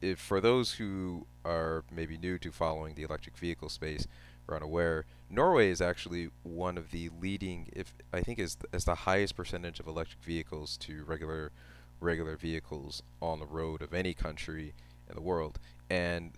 if 0.00 0.18
for 0.18 0.40
those 0.40 0.72
who 0.72 1.26
are 1.44 1.84
maybe 1.92 2.18
new 2.18 2.38
to 2.38 2.50
following 2.50 2.96
the 2.96 3.04
electric 3.04 3.36
vehicle 3.36 3.68
space 3.68 4.08
or 4.48 4.56
unaware, 4.56 5.04
Norway 5.28 5.70
is 5.70 5.80
actually 5.80 6.30
one 6.42 6.78
of 6.78 6.90
the 6.90 7.10
leading, 7.20 7.68
if 7.72 7.94
I 8.12 8.20
think 8.20 8.38
is 8.38 8.56
as 8.72 8.84
the 8.84 8.94
highest 8.94 9.36
percentage 9.36 9.80
of 9.80 9.86
electric 9.86 10.22
vehicles 10.22 10.76
to 10.78 11.04
regular 11.04 11.52
regular 12.00 12.36
vehicles 12.36 13.02
on 13.20 13.40
the 13.40 13.46
road 13.46 13.82
of 13.82 13.94
any 13.94 14.14
country 14.14 14.74
in 15.08 15.14
the 15.14 15.22
world, 15.22 15.58
and 15.90 16.32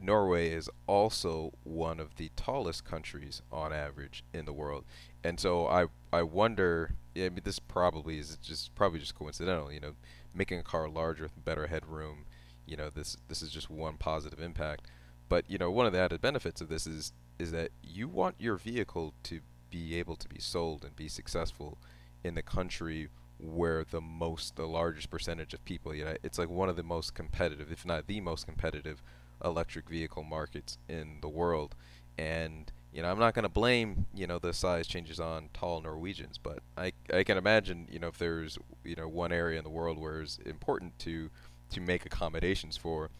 Norway 0.00 0.50
is 0.50 0.70
also 0.86 1.52
one 1.64 1.98
of 1.98 2.16
the 2.16 2.30
tallest 2.36 2.84
countries 2.84 3.42
on 3.50 3.72
average 3.72 4.22
in 4.32 4.44
the 4.44 4.52
world, 4.52 4.84
and 5.24 5.40
so 5.40 5.66
I 5.66 5.86
I 6.12 6.22
wonder. 6.22 6.94
I 7.16 7.30
mean, 7.30 7.40
this 7.42 7.58
probably 7.58 8.18
is 8.18 8.36
just 8.36 8.74
probably 8.74 9.00
just 9.00 9.14
coincidental. 9.16 9.72
You 9.72 9.80
know, 9.80 9.92
making 10.34 10.58
a 10.58 10.62
car 10.62 10.88
larger 10.88 11.24
with 11.24 11.44
better 11.44 11.66
headroom. 11.66 12.26
You 12.66 12.76
know, 12.76 12.90
this 12.90 13.16
this 13.28 13.42
is 13.42 13.50
just 13.50 13.70
one 13.70 13.96
positive 13.96 14.40
impact. 14.40 14.86
But 15.28 15.50
you 15.50 15.58
know, 15.58 15.70
one 15.70 15.86
of 15.86 15.92
the 15.92 15.98
added 15.98 16.20
benefits 16.20 16.60
of 16.60 16.68
this 16.68 16.86
is 16.86 17.12
is 17.38 17.52
that 17.52 17.70
you 17.82 18.08
want 18.08 18.34
your 18.38 18.56
vehicle 18.56 19.14
to 19.24 19.40
be 19.70 19.96
able 19.96 20.16
to 20.16 20.28
be 20.28 20.40
sold 20.40 20.84
and 20.84 20.96
be 20.96 21.08
successful 21.08 21.78
in 22.24 22.34
the 22.34 22.42
country 22.42 23.08
where 23.38 23.84
the 23.84 24.00
most 24.00 24.56
the 24.56 24.66
largest 24.66 25.10
percentage 25.10 25.54
of 25.54 25.64
people 25.64 25.94
you 25.94 26.04
know 26.04 26.16
it's 26.24 26.38
like 26.38 26.48
one 26.48 26.68
of 26.68 26.74
the 26.74 26.82
most 26.82 27.14
competitive 27.14 27.70
if 27.70 27.86
not 27.86 28.06
the 28.08 28.20
most 28.20 28.46
competitive 28.46 29.00
electric 29.44 29.88
vehicle 29.88 30.22
markets 30.22 30.78
in 30.88 31.18
the 31.20 31.28
world. 31.28 31.74
And 32.16 32.70
you 32.92 33.02
know, 33.02 33.10
I'm 33.10 33.18
not 33.18 33.34
going 33.34 33.44
to 33.44 33.48
blame 33.48 34.06
you 34.14 34.26
know 34.26 34.38
the 34.38 34.52
size 34.52 34.86
changes 34.86 35.20
on 35.20 35.50
tall 35.52 35.80
Norwegians, 35.80 36.38
but 36.38 36.60
I 36.76 36.92
I 37.12 37.22
can 37.24 37.36
imagine 37.38 37.86
you 37.90 37.98
know 37.98 38.08
if 38.08 38.18
there's 38.18 38.58
you 38.84 38.96
know 38.96 39.08
one 39.08 39.32
area 39.32 39.58
in 39.58 39.64
the 39.64 39.70
world 39.70 39.98
where 39.98 40.22
it's 40.22 40.38
important 40.38 40.98
to 41.00 41.30
to 41.70 41.80
make 41.80 42.06
accommodations 42.06 42.76
for, 42.76 43.10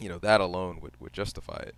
you 0.00 0.08
know 0.08 0.18
that 0.18 0.40
alone 0.40 0.80
would 0.80 0.92
would 1.00 1.12
justify 1.12 1.62
it. 1.66 1.74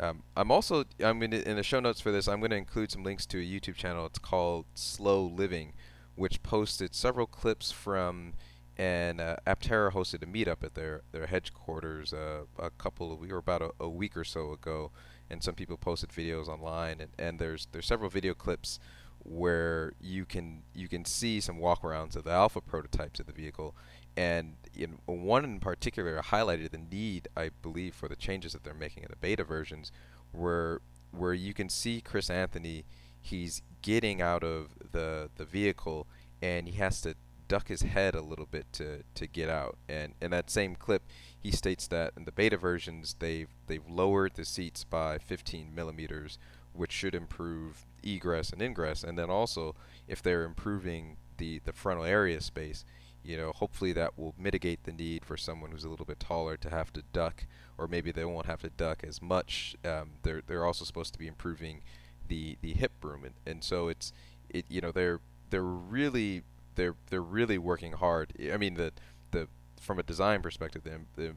Um, 0.00 0.22
I'm 0.36 0.50
also 0.50 0.84
I'm 1.02 1.20
gonna 1.20 1.36
in 1.36 1.56
the 1.56 1.62
show 1.62 1.80
notes 1.80 2.00
for 2.00 2.10
this 2.10 2.26
I'm 2.26 2.40
going 2.40 2.50
to 2.50 2.56
include 2.56 2.90
some 2.90 3.04
links 3.04 3.26
to 3.26 3.38
a 3.38 3.44
YouTube 3.44 3.76
channel. 3.76 4.06
It's 4.06 4.18
called 4.18 4.66
Slow 4.74 5.22
Living, 5.24 5.72
which 6.16 6.42
posted 6.42 6.94
several 6.94 7.26
clips 7.26 7.70
from 7.70 8.34
and 8.76 9.20
uh, 9.20 9.36
Aptera 9.46 9.92
hosted 9.92 10.22
a 10.22 10.26
meetup 10.26 10.64
at 10.64 10.74
their 10.74 11.02
their 11.12 11.26
headquarters 11.26 12.12
uh, 12.12 12.44
a 12.58 12.70
couple 12.70 13.12
of 13.12 13.20
we 13.20 13.30
or 13.30 13.38
about 13.38 13.62
a, 13.62 13.70
a, 13.78 13.88
week 13.88 14.16
or 14.16 14.24
so 14.24 14.52
ago, 14.52 14.90
and 15.30 15.42
some 15.42 15.54
people 15.54 15.76
posted 15.76 16.10
videos 16.10 16.48
online, 16.48 17.00
and, 17.00 17.10
and 17.18 17.38
there's 17.38 17.68
there's 17.70 17.86
several 17.86 18.10
video 18.10 18.34
clips 18.34 18.80
where 19.20 19.92
you 20.00 20.24
can 20.24 20.62
you 20.74 20.88
can 20.88 21.04
see 21.04 21.40
some 21.40 21.58
walkarounds 21.58 22.16
of 22.16 22.24
the 22.24 22.30
alpha 22.30 22.60
prototypes 22.60 23.20
of 23.20 23.26
the 23.26 23.32
vehicle, 23.32 23.76
and 24.16 24.54
in 24.74 24.98
one 25.06 25.44
in 25.44 25.60
particular 25.60 26.20
highlighted 26.20 26.70
the 26.70 26.78
need 26.78 27.28
I 27.36 27.50
believe 27.62 27.94
for 27.94 28.08
the 28.08 28.16
changes 28.16 28.52
that 28.52 28.64
they're 28.64 28.74
making 28.74 29.02
in 29.02 29.08
the 29.10 29.16
beta 29.16 29.44
versions, 29.44 29.92
where 30.32 30.80
where 31.10 31.34
you 31.34 31.54
can 31.54 31.68
see 31.68 32.00
Chris 32.00 32.28
Anthony, 32.28 32.84
he's 33.20 33.62
getting 33.82 34.20
out 34.20 34.42
of 34.42 34.70
the 34.92 35.30
the 35.36 35.44
vehicle 35.44 36.06
and 36.42 36.68
he 36.68 36.76
has 36.78 37.00
to 37.02 37.14
duck 37.48 37.68
his 37.68 37.82
head 37.82 38.14
a 38.14 38.22
little 38.22 38.46
bit 38.46 38.72
to, 38.72 39.02
to 39.14 39.26
get 39.26 39.48
out. 39.48 39.76
And 39.88 40.14
in 40.20 40.30
that 40.30 40.50
same 40.50 40.74
clip, 40.76 41.02
he 41.38 41.50
states 41.50 41.86
that 41.88 42.12
in 42.16 42.24
the 42.24 42.32
beta 42.32 42.56
versions, 42.56 43.16
they've 43.18 43.48
they've 43.66 43.88
lowered 43.88 44.34
the 44.34 44.44
seats 44.44 44.84
by 44.84 45.18
15 45.18 45.74
millimeters, 45.74 46.38
which 46.72 46.92
should 46.92 47.14
improve 47.14 47.86
egress 48.02 48.50
and 48.50 48.62
ingress. 48.62 49.04
And 49.04 49.18
then 49.18 49.30
also, 49.30 49.74
if 50.08 50.22
they're 50.22 50.44
improving 50.44 51.16
the 51.36 51.60
the 51.64 51.72
frontal 51.72 52.04
area 52.04 52.40
space, 52.40 52.84
you 53.24 53.36
know, 53.36 53.52
hopefully 53.52 53.92
that 53.92 54.18
will 54.18 54.34
mitigate 54.38 54.84
the 54.84 54.92
need 54.92 55.24
for 55.24 55.36
someone 55.36 55.70
who's 55.70 55.84
a 55.84 55.88
little 55.88 56.06
bit 56.06 56.20
taller 56.20 56.56
to 56.58 56.70
have 56.70 56.92
to 56.92 57.02
duck, 57.12 57.46
or 57.78 57.88
maybe 57.88 58.12
they 58.12 58.24
won't 58.24 58.46
have 58.46 58.60
to 58.62 58.70
duck 58.70 59.02
as 59.02 59.22
much. 59.22 59.76
Um, 59.84 60.10
they're 60.22 60.42
they're 60.46 60.64
also 60.64 60.84
supposed 60.84 61.12
to 61.14 61.18
be 61.18 61.26
improving 61.26 61.82
the 62.28 62.56
the 62.60 62.72
hip 62.72 62.92
room, 63.02 63.24
and, 63.24 63.34
and 63.46 63.64
so 63.64 63.88
it's 63.88 64.12
it 64.50 64.66
you 64.68 64.80
know 64.80 64.92
they're 64.92 65.20
they're 65.50 65.62
really 65.62 66.42
they're 66.74 66.96
they're 67.10 67.22
really 67.22 67.58
working 67.58 67.92
hard. 67.92 68.32
I 68.52 68.56
mean 68.56 68.74
the 68.74 68.92
the 69.30 69.48
from 69.80 69.98
a 69.98 70.02
design 70.02 70.42
perspective, 70.42 70.82
the 70.84 71.00
the 71.16 71.34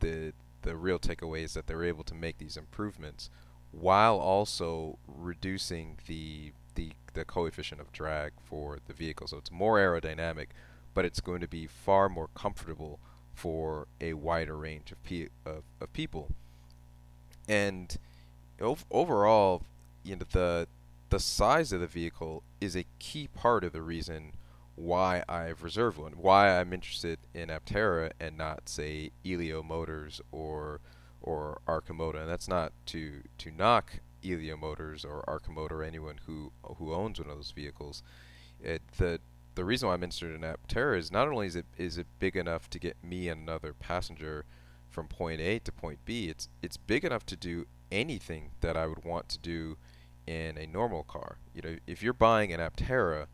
the, 0.00 0.32
the 0.62 0.76
real 0.76 0.98
takeaway 0.98 1.44
is 1.44 1.54
that 1.54 1.66
they're 1.66 1.84
able 1.84 2.04
to 2.04 2.14
make 2.14 2.38
these 2.38 2.56
improvements 2.56 3.30
while 3.70 4.18
also 4.18 4.98
reducing 5.06 5.98
the 6.06 6.52
the 6.74 6.92
the 7.14 7.24
coefficient 7.24 7.80
of 7.80 7.92
drag 7.92 8.32
for 8.44 8.78
the 8.86 8.92
vehicle. 8.92 9.26
So 9.26 9.38
it's 9.38 9.50
more 9.50 9.78
aerodynamic, 9.78 10.48
but 10.94 11.04
it's 11.04 11.20
going 11.20 11.40
to 11.40 11.48
be 11.48 11.66
far 11.66 12.08
more 12.08 12.28
comfortable 12.34 13.00
for 13.34 13.88
a 14.00 14.14
wider 14.14 14.56
range 14.56 14.92
of 14.92 15.02
pe 15.02 15.28
of, 15.44 15.64
of 15.80 15.92
people. 15.92 16.30
And 17.48 17.96
ov 18.60 18.86
overall, 18.90 19.62
you 20.04 20.16
know 20.16 20.26
the 20.30 20.68
the 21.10 21.20
size 21.20 21.72
of 21.72 21.80
the 21.80 21.86
vehicle 21.86 22.42
is 22.60 22.74
a 22.74 22.86
key 22.98 23.28
part 23.28 23.64
of 23.64 23.72
the 23.72 23.82
reason 23.82 24.32
why 24.76 25.22
I've 25.28 25.62
reserved 25.62 25.98
one, 25.98 26.12
why 26.12 26.58
I'm 26.58 26.72
interested 26.72 27.18
in 27.32 27.48
Aptera 27.48 28.10
and 28.18 28.36
not 28.36 28.68
say 28.68 29.12
Elio 29.24 29.62
Motors 29.62 30.20
or 30.32 30.80
or 31.20 31.60
Arcimoto. 31.66 32.20
And 32.20 32.28
that's 32.28 32.48
not 32.48 32.72
to 32.86 33.22
to 33.38 33.50
knock 33.50 34.00
Elio 34.24 34.56
Motors 34.56 35.04
or 35.04 35.24
Arcimoto 35.28 35.72
or 35.72 35.84
anyone 35.84 36.20
who 36.26 36.52
who 36.78 36.92
owns 36.92 37.20
one 37.20 37.30
of 37.30 37.36
those 37.36 37.52
vehicles. 37.52 38.02
It, 38.60 38.82
the 38.96 39.20
the 39.54 39.64
reason 39.64 39.88
why 39.88 39.94
I'm 39.94 40.02
interested 40.02 40.34
in 40.34 40.40
Aptera 40.40 40.98
is 40.98 41.12
not 41.12 41.28
only 41.28 41.46
is 41.46 41.56
it 41.56 41.66
is 41.76 41.98
it 41.98 42.06
big 42.18 42.36
enough 42.36 42.68
to 42.70 42.78
get 42.78 42.96
me 43.02 43.28
and 43.28 43.42
another 43.42 43.72
passenger 43.72 44.44
from 44.88 45.08
point 45.08 45.40
A 45.40 45.58
to 45.60 45.72
point 45.72 45.98
B, 46.04 46.28
it's 46.28 46.48
it's 46.62 46.76
big 46.76 47.04
enough 47.04 47.26
to 47.26 47.36
do 47.36 47.66
anything 47.90 48.52
that 48.60 48.76
I 48.76 48.86
would 48.86 49.04
want 49.04 49.28
to 49.30 49.38
do 49.38 49.76
in 50.26 50.56
a 50.56 50.66
normal 50.66 51.02
car. 51.02 51.38
You 51.52 51.62
know, 51.62 51.76
if 51.86 52.02
you're 52.02 52.12
buying 52.12 52.52
an 52.52 52.60
Aptera 52.60 53.26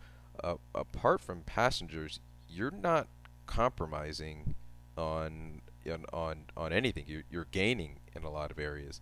uh, 0.42 0.56
apart 0.74 1.20
from 1.20 1.42
passengers, 1.42 2.20
you're 2.48 2.70
not 2.70 3.08
compromising 3.46 4.54
on 4.96 5.62
on 5.86 6.04
on, 6.12 6.44
on 6.56 6.72
anything. 6.72 7.04
You're, 7.06 7.24
you're 7.30 7.46
gaining 7.50 8.00
in 8.14 8.24
a 8.24 8.30
lot 8.30 8.50
of 8.50 8.58
areas. 8.58 9.00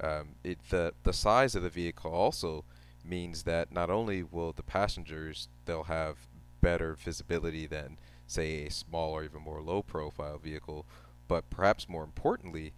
Um, 0.00 0.36
it, 0.44 0.58
the 0.68 0.94
the 1.02 1.12
size 1.12 1.54
of 1.54 1.62
the 1.62 1.70
vehicle 1.70 2.12
also 2.12 2.64
means 3.04 3.44
that 3.44 3.72
not 3.72 3.90
only 3.90 4.22
will 4.22 4.52
the 4.52 4.62
passengers 4.62 5.48
they'll 5.64 5.84
have 5.84 6.18
better 6.60 6.94
visibility 6.94 7.66
than 7.66 7.98
say 8.26 8.66
a 8.66 8.70
small 8.70 9.12
or 9.12 9.24
even 9.24 9.42
more 9.42 9.60
low 9.60 9.82
profile 9.82 10.38
vehicle, 10.38 10.86
but 11.28 11.50
perhaps 11.50 11.88
more 11.88 12.04
importantly, 12.04 12.72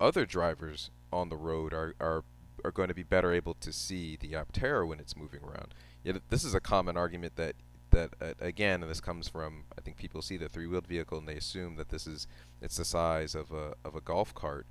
other 0.00 0.26
drivers 0.26 0.90
on 1.12 1.28
the 1.28 1.36
road 1.36 1.72
are, 1.72 1.94
are 2.00 2.24
are 2.64 2.72
going 2.72 2.88
to 2.88 2.94
be 2.94 3.02
better 3.02 3.32
able 3.32 3.54
to 3.54 3.72
see 3.72 4.16
the 4.16 4.32
Aptera 4.32 4.86
when 4.86 4.98
it's 4.98 5.16
moving 5.16 5.40
around. 5.42 5.74
Yet 6.02 6.22
this 6.30 6.44
is 6.44 6.54
a 6.54 6.60
common 6.60 6.96
argument 6.96 7.36
that 7.36 7.54
that 7.90 8.14
uh, 8.20 8.32
again, 8.40 8.82
and 8.82 8.90
this 8.90 9.00
comes 9.00 9.28
from 9.28 9.64
I 9.78 9.80
think 9.80 9.96
people 9.96 10.22
see 10.22 10.36
the 10.36 10.48
three-wheeled 10.48 10.86
vehicle 10.86 11.18
and 11.18 11.28
they 11.28 11.36
assume 11.36 11.76
that 11.76 11.90
this 11.90 12.06
is 12.06 12.26
it's 12.60 12.76
the 12.76 12.84
size 12.84 13.34
of 13.34 13.52
a 13.52 13.74
of 13.84 13.94
a 13.94 14.00
golf 14.00 14.34
cart, 14.34 14.66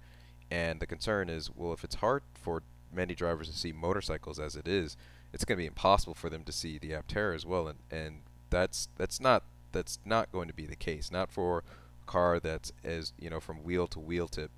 and 0.51 0.79
the 0.79 0.87
concern 0.87 1.29
is 1.29 1.49
well 1.53 1.73
if 1.73 1.83
it's 1.83 1.95
hard 1.95 2.23
for 2.33 2.63
many 2.93 3.15
drivers 3.15 3.49
to 3.49 3.57
see 3.57 3.71
motorcycles 3.71 4.39
as 4.39 4.55
it 4.55 4.67
is, 4.67 4.95
it's 5.33 5.43
going 5.43 5.57
to 5.57 5.61
be 5.61 5.67
impossible 5.67 6.13
for 6.13 6.29
them 6.29 6.43
to 6.43 6.51
see 6.51 6.77
the 6.77 6.91
Aptera 6.91 7.35
as 7.35 7.45
well, 7.45 7.67
and 7.67 7.79
and 7.89 8.21
that's 8.49 8.89
that's 8.97 9.19
not 9.19 9.43
that's 9.71 9.99
not 10.05 10.31
going 10.31 10.47
to 10.47 10.53
be 10.53 10.65
the 10.65 10.75
case. 10.75 11.11
Not 11.11 11.31
for 11.31 11.59
a 11.59 12.05
car 12.05 12.39
that's 12.39 12.71
as 12.83 13.13
you 13.19 13.29
know 13.29 13.39
from 13.39 13.63
wheel 13.63 13.87
to 13.87 13.99
wheel 13.99 14.27
tip, 14.27 14.51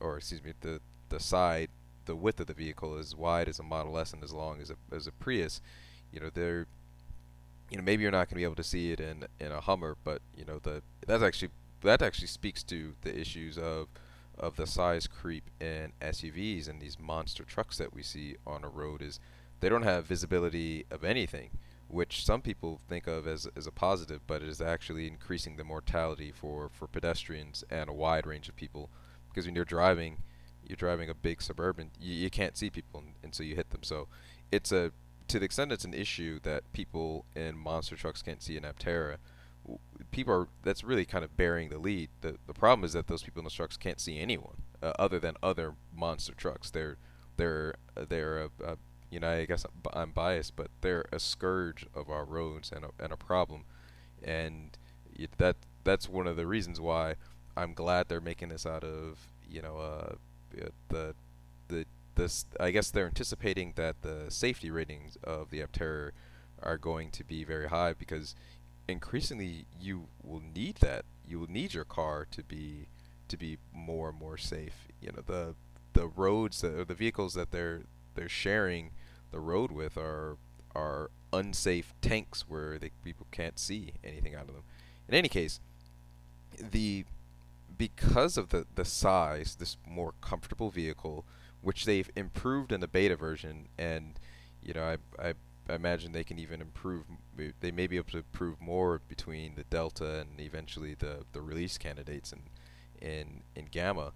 or 0.00 0.18
excuse 0.18 0.42
me, 0.42 0.52
the 0.60 0.80
the 1.08 1.20
side, 1.20 1.70
the 2.06 2.16
width 2.16 2.40
of 2.40 2.46
the 2.46 2.54
vehicle 2.54 2.96
is 2.96 3.14
wide 3.14 3.48
as 3.48 3.58
a 3.58 3.62
Model 3.62 3.98
S 3.98 4.12
and 4.12 4.22
as 4.24 4.32
long 4.32 4.60
as 4.60 4.70
a 4.70 4.76
as 4.94 5.06
a 5.06 5.12
Prius 5.12 5.60
you 6.14 6.20
know 6.20 6.30
they're 6.32 6.66
you 7.70 7.76
know 7.76 7.82
maybe 7.82 8.02
you're 8.02 8.12
not 8.12 8.28
going 8.28 8.28
to 8.28 8.34
be 8.36 8.44
able 8.44 8.54
to 8.54 8.62
see 8.62 8.92
it 8.92 9.00
in 9.00 9.26
in 9.40 9.50
a 9.50 9.60
Hummer, 9.60 9.96
but 10.04 10.22
you 10.36 10.44
know 10.44 10.60
the 10.60 10.82
that's 11.06 11.22
actually 11.22 11.50
that 11.82 12.00
actually 12.00 12.28
speaks 12.28 12.62
to 12.62 12.94
the 13.02 13.18
issues 13.18 13.58
of 13.58 13.88
of 14.38 14.56
the 14.56 14.66
size 14.66 15.06
creep 15.06 15.50
in 15.60 15.92
SUVs 16.00 16.68
and 16.68 16.80
these 16.80 16.98
monster 16.98 17.44
trucks 17.44 17.78
that 17.78 17.92
we 17.92 18.02
see 18.02 18.36
on 18.46 18.64
a 18.64 18.68
road 18.68 19.00
is 19.02 19.20
they 19.60 19.68
don't 19.68 19.82
have 19.82 20.06
visibility 20.06 20.84
of 20.90 21.04
anything, 21.04 21.50
which 21.94 22.24
some 22.24 22.42
people 22.42 22.80
think 22.88 23.06
of 23.06 23.26
as, 23.26 23.46
as 23.56 23.66
a 23.66 23.72
positive, 23.72 24.20
but 24.26 24.42
it 24.42 24.48
is 24.48 24.60
actually 24.60 25.06
increasing 25.06 25.56
the 25.56 25.64
mortality 25.64 26.32
for, 26.32 26.68
for 26.68 26.88
pedestrians 26.88 27.62
and 27.70 27.88
a 27.88 27.92
wide 27.92 28.26
range 28.26 28.48
of 28.48 28.56
people. 28.56 28.90
Because 29.28 29.46
when 29.46 29.54
you're 29.54 29.64
driving, 29.64 30.18
you're 30.66 30.76
driving 30.76 31.08
a 31.08 31.14
big 31.14 31.40
suburban, 31.40 31.92
you, 32.00 32.14
you 32.14 32.30
can't 32.30 32.56
see 32.56 32.68
people, 32.68 33.00
and, 33.00 33.14
and 33.22 33.34
so 33.34 33.44
you 33.44 33.54
hit 33.54 33.70
them. 33.70 33.82
So 33.82 34.08
it's 34.50 34.72
a 34.72 34.92
to 35.28 35.38
the 35.38 35.44
extent 35.44 35.72
it's 35.72 35.86
an 35.86 35.94
issue 35.94 36.38
that 36.42 36.70
people 36.72 37.24
in 37.34 37.56
monster 37.56 37.96
trucks 37.96 38.20
can't 38.22 38.42
see 38.42 38.56
in 38.56 38.64
Aptera, 38.64 39.16
people 40.10 40.34
are 40.34 40.48
that's 40.62 40.84
really 40.84 41.04
kind 41.04 41.24
of 41.24 41.36
bearing 41.36 41.68
the 41.68 41.78
lead. 41.78 42.10
The 42.20 42.36
the 42.46 42.54
problem 42.54 42.84
is 42.84 42.92
that 42.92 43.06
those 43.06 43.22
people 43.22 43.40
in 43.40 43.44
the 43.44 43.50
trucks 43.50 43.76
can't 43.76 44.00
see 44.00 44.18
anyone 44.18 44.62
uh, 44.82 44.92
other 44.98 45.18
than 45.18 45.36
other 45.42 45.74
monster 45.94 46.34
trucks. 46.34 46.70
They're 46.70 46.96
they're 47.36 47.74
they're 48.08 48.38
a, 48.38 48.50
a, 48.64 48.76
you 49.14 49.20
know 49.20 49.30
I 49.30 49.44
guess 49.44 49.64
I'm, 49.92 50.10
biased, 50.10 50.56
but 50.56 50.70
they're 50.80 51.04
a 51.12 51.20
scourge 51.20 51.86
of 51.94 52.10
our 52.10 52.24
roads 52.24 52.72
and 52.74 52.84
a, 52.84 52.88
and 52.98 53.12
a 53.12 53.16
problem, 53.16 53.64
and 54.20 54.76
it, 55.14 55.30
that 55.38 55.56
that's 55.84 56.08
one 56.08 56.26
of 56.26 56.34
the 56.34 56.48
reasons 56.48 56.80
why 56.80 57.14
I'm 57.56 57.74
glad 57.74 58.08
they're 58.08 58.20
making 58.20 58.48
this 58.48 58.66
out 58.66 58.82
of 58.82 59.28
you 59.48 59.62
know 59.62 59.78
uh, 59.78 60.14
the 60.88 61.14
the 61.68 61.86
this 62.16 62.44
I 62.58 62.72
guess 62.72 62.90
they're 62.90 63.06
anticipating 63.06 63.74
that 63.76 64.02
the 64.02 64.24
safety 64.30 64.68
ratings 64.68 65.16
of 65.22 65.50
the 65.50 65.60
Aptera 65.60 66.10
are 66.60 66.76
going 66.76 67.12
to 67.12 67.22
be 67.22 67.44
very 67.44 67.68
high 67.68 67.92
because 67.92 68.34
increasingly 68.88 69.66
you 69.80 70.08
will 70.24 70.42
need 70.54 70.76
that. 70.76 71.04
You 71.24 71.38
will 71.38 71.50
need 71.50 71.72
your 71.72 71.84
car 71.84 72.26
to 72.32 72.42
be 72.42 72.88
to 73.28 73.36
be 73.36 73.58
more 73.72 74.08
and 74.08 74.18
more 74.18 74.38
safe. 74.38 74.88
You 75.00 75.12
know 75.12 75.22
the 75.24 75.54
the 75.92 76.08
roads 76.08 76.62
that, 76.62 76.76
or 76.76 76.84
the 76.84 76.94
vehicles 76.94 77.34
that 77.34 77.52
they're 77.52 77.82
they're 78.16 78.28
sharing 78.28 78.90
the 79.34 79.40
road 79.40 79.72
with 79.72 79.98
are 79.98 80.36
are 80.76 81.10
unsafe 81.32 81.92
tanks 82.00 82.44
where 82.48 82.78
they, 82.78 82.90
people 83.02 83.26
can't 83.32 83.58
see 83.58 83.92
anything 84.04 84.34
out 84.34 84.48
of 84.48 84.54
them. 84.54 84.62
In 85.08 85.14
any 85.14 85.28
case, 85.28 85.60
the 86.56 87.04
because 87.76 88.36
of 88.38 88.50
the 88.50 88.64
the 88.76 88.84
size, 88.84 89.56
this 89.56 89.76
more 89.86 90.14
comfortable 90.20 90.70
vehicle 90.70 91.24
which 91.62 91.84
they've 91.84 92.10
improved 92.14 92.70
in 92.70 92.80
the 92.80 92.86
beta 92.86 93.16
version, 93.16 93.68
and 93.76 94.20
you 94.62 94.72
know 94.72 94.84
I, 94.84 95.28
I, 95.28 95.34
I 95.68 95.74
imagine 95.74 96.12
they 96.12 96.22
can 96.22 96.38
even 96.38 96.60
improve. 96.60 97.04
They 97.60 97.72
may 97.72 97.88
be 97.88 97.96
able 97.96 98.10
to 98.10 98.18
improve 98.18 98.60
more 98.60 99.00
between 99.08 99.56
the 99.56 99.64
Delta 99.64 100.20
and 100.20 100.40
eventually 100.40 100.94
the 100.94 101.24
the 101.32 101.40
release 101.40 101.76
candidates 101.76 102.32
in 102.32 102.42
in 103.00 103.42
in 103.56 103.66
Gamma. 103.72 104.12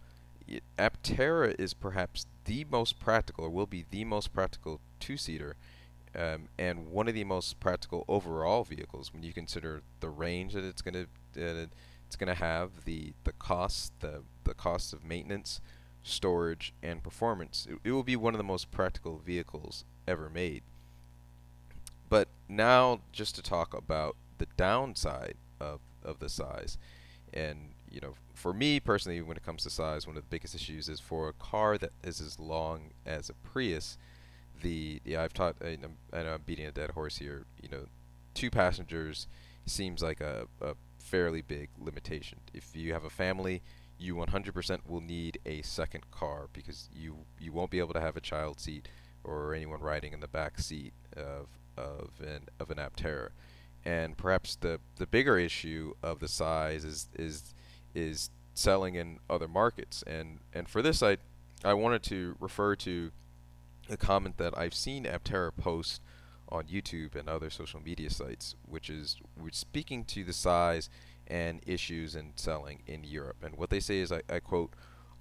Aptera 0.79 1.55
is 1.59 1.75
perhaps 1.75 2.27
the 2.45 2.65
most 2.71 2.99
practical, 2.99 3.45
or 3.45 3.51
will 3.51 3.67
be 3.67 3.85
the 3.91 4.05
most 4.05 4.33
practical 4.33 4.81
two-seater, 5.01 5.57
um, 6.15 6.49
and 6.59 6.91
one 6.91 7.09
of 7.09 7.15
the 7.15 7.25
most 7.25 7.61
practical 7.61 8.05
overall 8.09 8.65
vehicles 8.65 9.13
when 9.13 9.23
you 9.23 9.33
consider 9.33 9.83
the 10.01 10.09
range 10.09 10.55
that 10.55 10.65
it's 10.65 10.83
going 10.83 10.95
to 10.95 11.07
it's 12.07 12.17
going 12.17 12.35
to 12.35 12.43
have, 12.43 12.85
the 12.87 13.13
the 13.25 13.33
cost, 13.33 13.93
the 14.01 14.23
the 14.45 14.55
cost 14.55 14.93
of 14.95 15.05
maintenance, 15.05 15.61
storage, 16.03 16.73
and 16.83 17.03
performance. 17.03 17.67
It, 17.71 17.79
it 17.85 17.93
will 17.93 18.03
be 18.03 18.17
one 18.17 18.35
of 18.35 18.39
the 18.39 18.45
most 18.45 18.71
practical 18.71 19.19
vehicles 19.19 19.85
ever 20.07 20.31
made. 20.31 20.63
But 22.09 22.29
now, 22.49 23.01
just 23.13 23.35
to 23.35 23.43
talk 23.43 23.75
about 23.75 24.17
the 24.39 24.47
downside 24.57 25.37
of, 25.61 25.81
of 26.03 26.19
the 26.19 26.31
size, 26.31 26.79
and 27.35 27.75
you 27.91 28.01
know, 28.01 28.15
for 28.35 28.53
me 28.53 28.81
personally, 28.81 29.21
when 29.21 29.37
it 29.37 29.45
comes 29.45 29.63
to 29.65 29.71
size, 29.71 30.07
one 30.07 30.17
of 30.17 30.23
the 30.23 30.29
biggest 30.29 30.55
issues 30.55 30.89
is 30.89 31.01
for 31.01 31.29
a 31.29 31.33
car 31.33 31.79
that 31.79 31.93
is 32.03 32.21
as 32.21 32.39
long 32.39 32.91
as 33.07 33.29
a 33.29 33.35
Prius. 33.35 33.99
The 34.61 35.01
yeah, 35.05 35.23
I've 35.23 35.33
taught. 35.33 35.57
I 35.65 35.77
know, 35.77 35.91
I 36.13 36.23
know 36.23 36.35
I'm 36.35 36.43
beating 36.45 36.67
a 36.67 36.73
dead 36.73 36.91
horse 36.91 37.19
here. 37.19 37.45
You 37.63 37.69
know, 37.69 37.87
two 38.35 38.51
passengers 38.51 39.29
seems 39.67 40.03
like 40.03 40.21
a, 40.21 40.47
a 40.61 40.75
fairly 40.99 41.43
big 41.43 41.69
limitation. 41.79 42.41
If 42.53 42.75
you 42.75 42.93
have 42.93 43.05
a 43.05 43.11
family, 43.11 43.63
you 43.99 44.15
100% 44.15 44.79
will 44.87 45.01
need 45.01 45.39
a 45.45 45.63
second 45.63 46.11
car 46.11 46.49
because 46.53 46.89
you 46.93 47.19
you 47.39 47.53
won't 47.53 47.71
be 47.71 47.79
able 47.79 47.95
to 47.95 48.01
have 48.01 48.17
a 48.17 48.21
child 48.21 48.61
seat 48.61 48.89
or 49.25 49.55
anyone 49.55 49.81
riding 49.81 50.13
in 50.13 50.21
the 50.21 50.29
back 50.29 50.59
seat 50.59 50.93
of 51.17 51.49
of 51.77 52.11
an 52.21 52.49
of 52.59 52.71
an 52.71 52.79
Aptera. 52.79 53.31
And 53.85 54.17
perhaps 54.17 54.57
the 54.57 54.81
the 54.97 55.07
bigger 55.07 55.39
issue 55.39 55.95
of 56.03 56.21
the 56.21 56.29
size 56.29 56.85
is 56.85 57.09
is 57.15 57.55
is 57.99 58.31
selling 58.55 58.95
in 58.95 59.19
other 59.29 59.49
markets. 59.49 60.03
And 60.07 60.39
and 60.53 60.69
for 60.69 60.83
this, 60.83 61.03
I 61.03 61.19
I 61.65 61.75
wanted 61.75 62.03
to 62.05 62.37
refer 62.41 62.77
to 62.77 63.11
a 63.91 63.97
comment 63.97 64.37
that 64.39 64.57
I've 64.57 64.75
seen 64.75 65.05
Aptera 65.05 65.51
post 65.57 66.03
on 66.51 66.65
YouTube 66.65 67.15
and 67.15 67.29
other 67.29 67.51
social 67.51 67.81
media 67.81 68.11
sites, 68.11 68.55
which 68.65 68.89
is 68.89 69.17
which 69.35 69.55
speaking 69.55 70.05
to 70.07 70.25
the 70.25 70.33
size 70.33 70.89
and 71.27 71.61
issues 71.67 72.15
in 72.15 72.33
selling 72.37 72.83
in 72.87 73.05
Europe. 73.05 73.43
And 73.43 73.57
what 73.57 73.71
they 73.71 73.81
say 73.81 73.99
is, 73.99 74.11
I, 74.11 74.23
I 74.31 74.41
quote, 74.41 74.73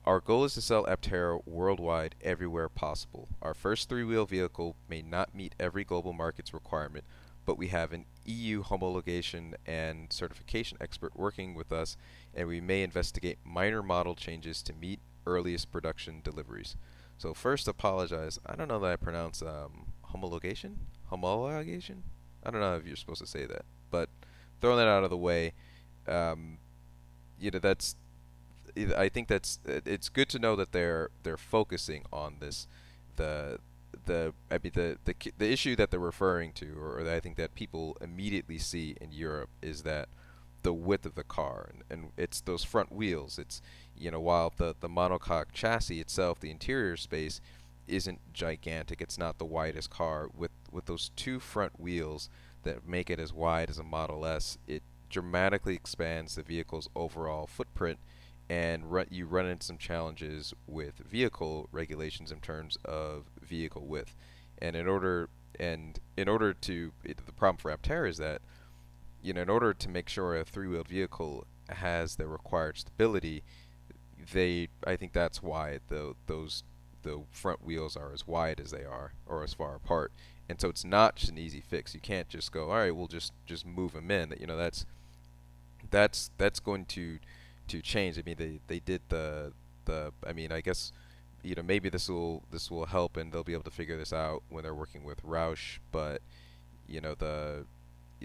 our 0.06 0.22
goal 0.22 0.46
is 0.46 0.54
to 0.54 0.62
sell 0.62 0.86
Aptera 0.86 1.46
worldwide 1.46 2.16
everywhere 2.22 2.70
possible. 2.70 3.28
Our 3.42 3.54
first 3.54 3.90
three-wheel 3.90 4.26
vehicle 4.26 4.78
may 4.90 5.02
not 5.02 5.36
meet 5.36 5.54
every 5.60 5.84
global 5.84 6.14
market's 6.14 6.54
requirement, 6.54 7.04
but 7.48 7.58
we 7.58 7.70
have 7.70 7.94
an 7.94 8.06
EU 8.25 8.62
homologation 8.62 9.54
and 9.66 10.12
certification 10.12 10.77
expert 10.82 11.16
working 11.16 11.56
with 11.56 11.72
us, 11.72 11.96
and 12.36 12.46
we 12.46 12.60
may 12.60 12.84
investigate 12.84 13.39
minor 13.46 13.82
model 13.82 14.16
changes 14.16 14.62
to 14.62 14.74
meet 14.74 15.00
earliest 15.25 15.72
production 15.72 16.20
deliveries. 16.22 16.75
So 17.18 17.34
first, 17.34 17.70
apologize. 17.70 18.38
I 18.46 18.56
don't 18.58 18.68
know 18.68 18.80
that 18.80 18.92
I 18.92 18.96
pronounce 18.98 19.42
um, 19.42 19.94
homologation, 20.13 20.75
homologation. 21.10 22.01
I 22.46 22.51
don't 22.51 22.60
know 22.60 22.75
if 22.75 22.86
you're 22.86 22.98
supposed 22.98 23.22
to 23.22 23.27
say 23.27 23.46
that, 23.46 23.63
but 23.89 24.10
throwing 24.60 24.77
that 24.80 24.89
out 24.89 25.06
of 25.06 25.10
the 25.10 25.18
way, 25.18 25.54
um, 26.06 26.58
you 27.39 27.50
know 27.50 27.60
that's. 27.60 27.96
I 28.96 29.08
think 29.10 29.30
that's 29.30 29.60
it's 29.66 30.10
good 30.10 30.27
to 30.30 30.38
know 30.38 30.56
that 30.58 30.74
they're 30.74 31.10
they're 31.24 31.38
focusing 31.38 32.04
on 32.12 32.36
this, 32.39 32.68
the 33.16 33.60
the 34.08 34.34
I 34.50 34.60
mean 34.62 34.72
the 34.74 34.98
the 35.06 35.16
the 35.38 35.52
issue 35.52 35.76
that 35.76 35.92
they're 35.92 36.00
referring 36.00 36.54
to, 36.54 36.74
or 36.82 37.04
that 37.04 37.14
I 37.14 37.20
think 37.20 37.38
that 37.38 37.56
people 37.56 37.96
immediately 38.02 38.58
see 38.58 38.96
in 39.00 39.12
Europe 39.12 39.50
is 39.62 39.84
that 39.84 40.10
the 40.64 40.74
width 40.74 41.06
of 41.06 41.16
the 41.16 41.24
car, 41.24 41.70
and, 41.72 41.84
and 41.90 42.12
it's 42.18 42.42
those 42.42 42.64
front 42.64 42.92
wheels. 42.92 43.38
It's 43.38 43.62
you 43.96 44.10
know 44.12 44.20
while 44.20 44.52
the 44.56 44.76
the 44.80 44.90
monocoque 44.90 45.52
chassis 45.54 46.02
itself, 46.02 46.40
the 46.40 46.52
interior 46.52 46.98
space 46.98 47.40
isn't 47.88 48.20
gigantic. 48.34 49.02
It's 49.02 49.18
not 49.18 49.38
the 49.38 49.46
widest 49.46 49.90
car 49.90 50.30
with 50.36 50.52
with 50.72 50.86
those 50.86 51.12
two 51.16 51.40
front 51.40 51.80
wheels 51.80 52.30
that 52.64 52.88
make 52.88 53.10
it 53.10 53.20
as 53.20 53.32
wide 53.32 53.70
as 53.70 53.78
a 53.78 53.84
Model 53.84 54.26
S. 54.26 54.58
It 54.68 54.84
dramatically 55.10 55.76
expands 55.76 56.36
the 56.36 56.44
vehicle's 56.44 56.90
overall 56.96 57.48
footprint 57.48 58.00
and 58.50 58.84
you 59.10 59.25
run 59.25 59.46
into 59.46 59.66
some 59.66 59.77
challenges 59.77 60.54
with 60.67 60.95
vehicle 61.00 61.67
regulations 61.72 62.32
in 62.32 62.39
terms 62.39 62.78
of 62.86 63.26
vehicle 63.41 63.86
width. 63.86 64.15
And 64.60 64.76
in 64.76 64.88
order 64.88 65.30
and 65.60 66.00
in 66.15 66.28
order 66.30 66.54
to 66.54 66.91
it, 67.04 67.17
the 67.26 67.32
problem 67.32 67.58
for 67.58 67.76
Aptera 67.76 68.10
is 68.10 68.17
that 68.17 68.41
you 69.22 69.34
know 69.34 69.41
in 69.41 69.50
order 69.50 69.74
to 69.74 69.89
make 69.89 70.08
sure 70.10 70.36
a 70.36 70.45
three-wheeled 70.45 70.88
vehicle 70.88 71.45
has 71.69 72.15
the 72.15 72.28
required 72.28 72.78
stability, 72.78 73.43
they 74.34 74.69
I 74.86 74.95
think 74.95 75.13
that's 75.13 75.43
why 75.43 75.80
the 75.89 76.15
those 76.28 76.63
the 77.04 77.24
front 77.32 77.63
wheels 77.63 77.95
are 77.95 78.12
as 78.13 78.28
wide 78.28 78.60
as 78.60 78.72
they 78.72 78.84
are 78.84 79.13
or 79.26 79.43
as 79.43 79.54
far 79.54 79.76
apart. 79.76 80.12
And 80.50 80.60
so 80.60 80.69
it's 80.69 80.86
not 80.86 81.17
just 81.17 81.32
an 81.32 81.38
easy 81.38 81.62
fix. 81.62 81.93
You 81.93 82.00
can't 82.00 82.30
just 82.30 82.52
go, 82.52 82.69
all 82.69 82.78
right, 82.78 82.95
we'll 82.95 83.08
just 83.08 83.34
just 83.45 83.65
move 83.65 83.93
them 83.93 84.10
in. 84.10 84.34
You 84.39 84.48
know, 84.48 84.58
that's 84.58 84.86
that's 85.89 86.32
that's 86.38 86.60
going 86.60 86.86
to 86.86 87.19
to 87.67 87.82
change. 87.82 88.17
I 88.17 88.23
mean, 88.25 88.36
they 88.38 88.60
they 88.67 88.80
did 88.80 89.01
the 89.10 89.53
the. 89.86 90.12
I 90.25 90.34
mean, 90.34 90.51
I 90.51 90.62
guess 90.62 90.91
you 91.43 91.56
know 91.56 91.63
maybe 91.63 91.89
this 91.89 92.10
will 92.10 92.43
this 92.51 92.69
will 92.69 92.86
help 92.86 93.17
and 93.17 93.32
they'll 93.32 93.43
be 93.43 93.53
able 93.53 93.63
to 93.63 93.71
figure 93.71 93.97
this 93.97 94.12
out 94.12 94.43
when 94.49 94.63
they're 94.63 94.73
working 94.73 95.03
with 95.03 95.23
Roush. 95.23 95.80
But 95.91 96.21
you 96.88 97.01
know 97.01 97.15
the 97.15 97.65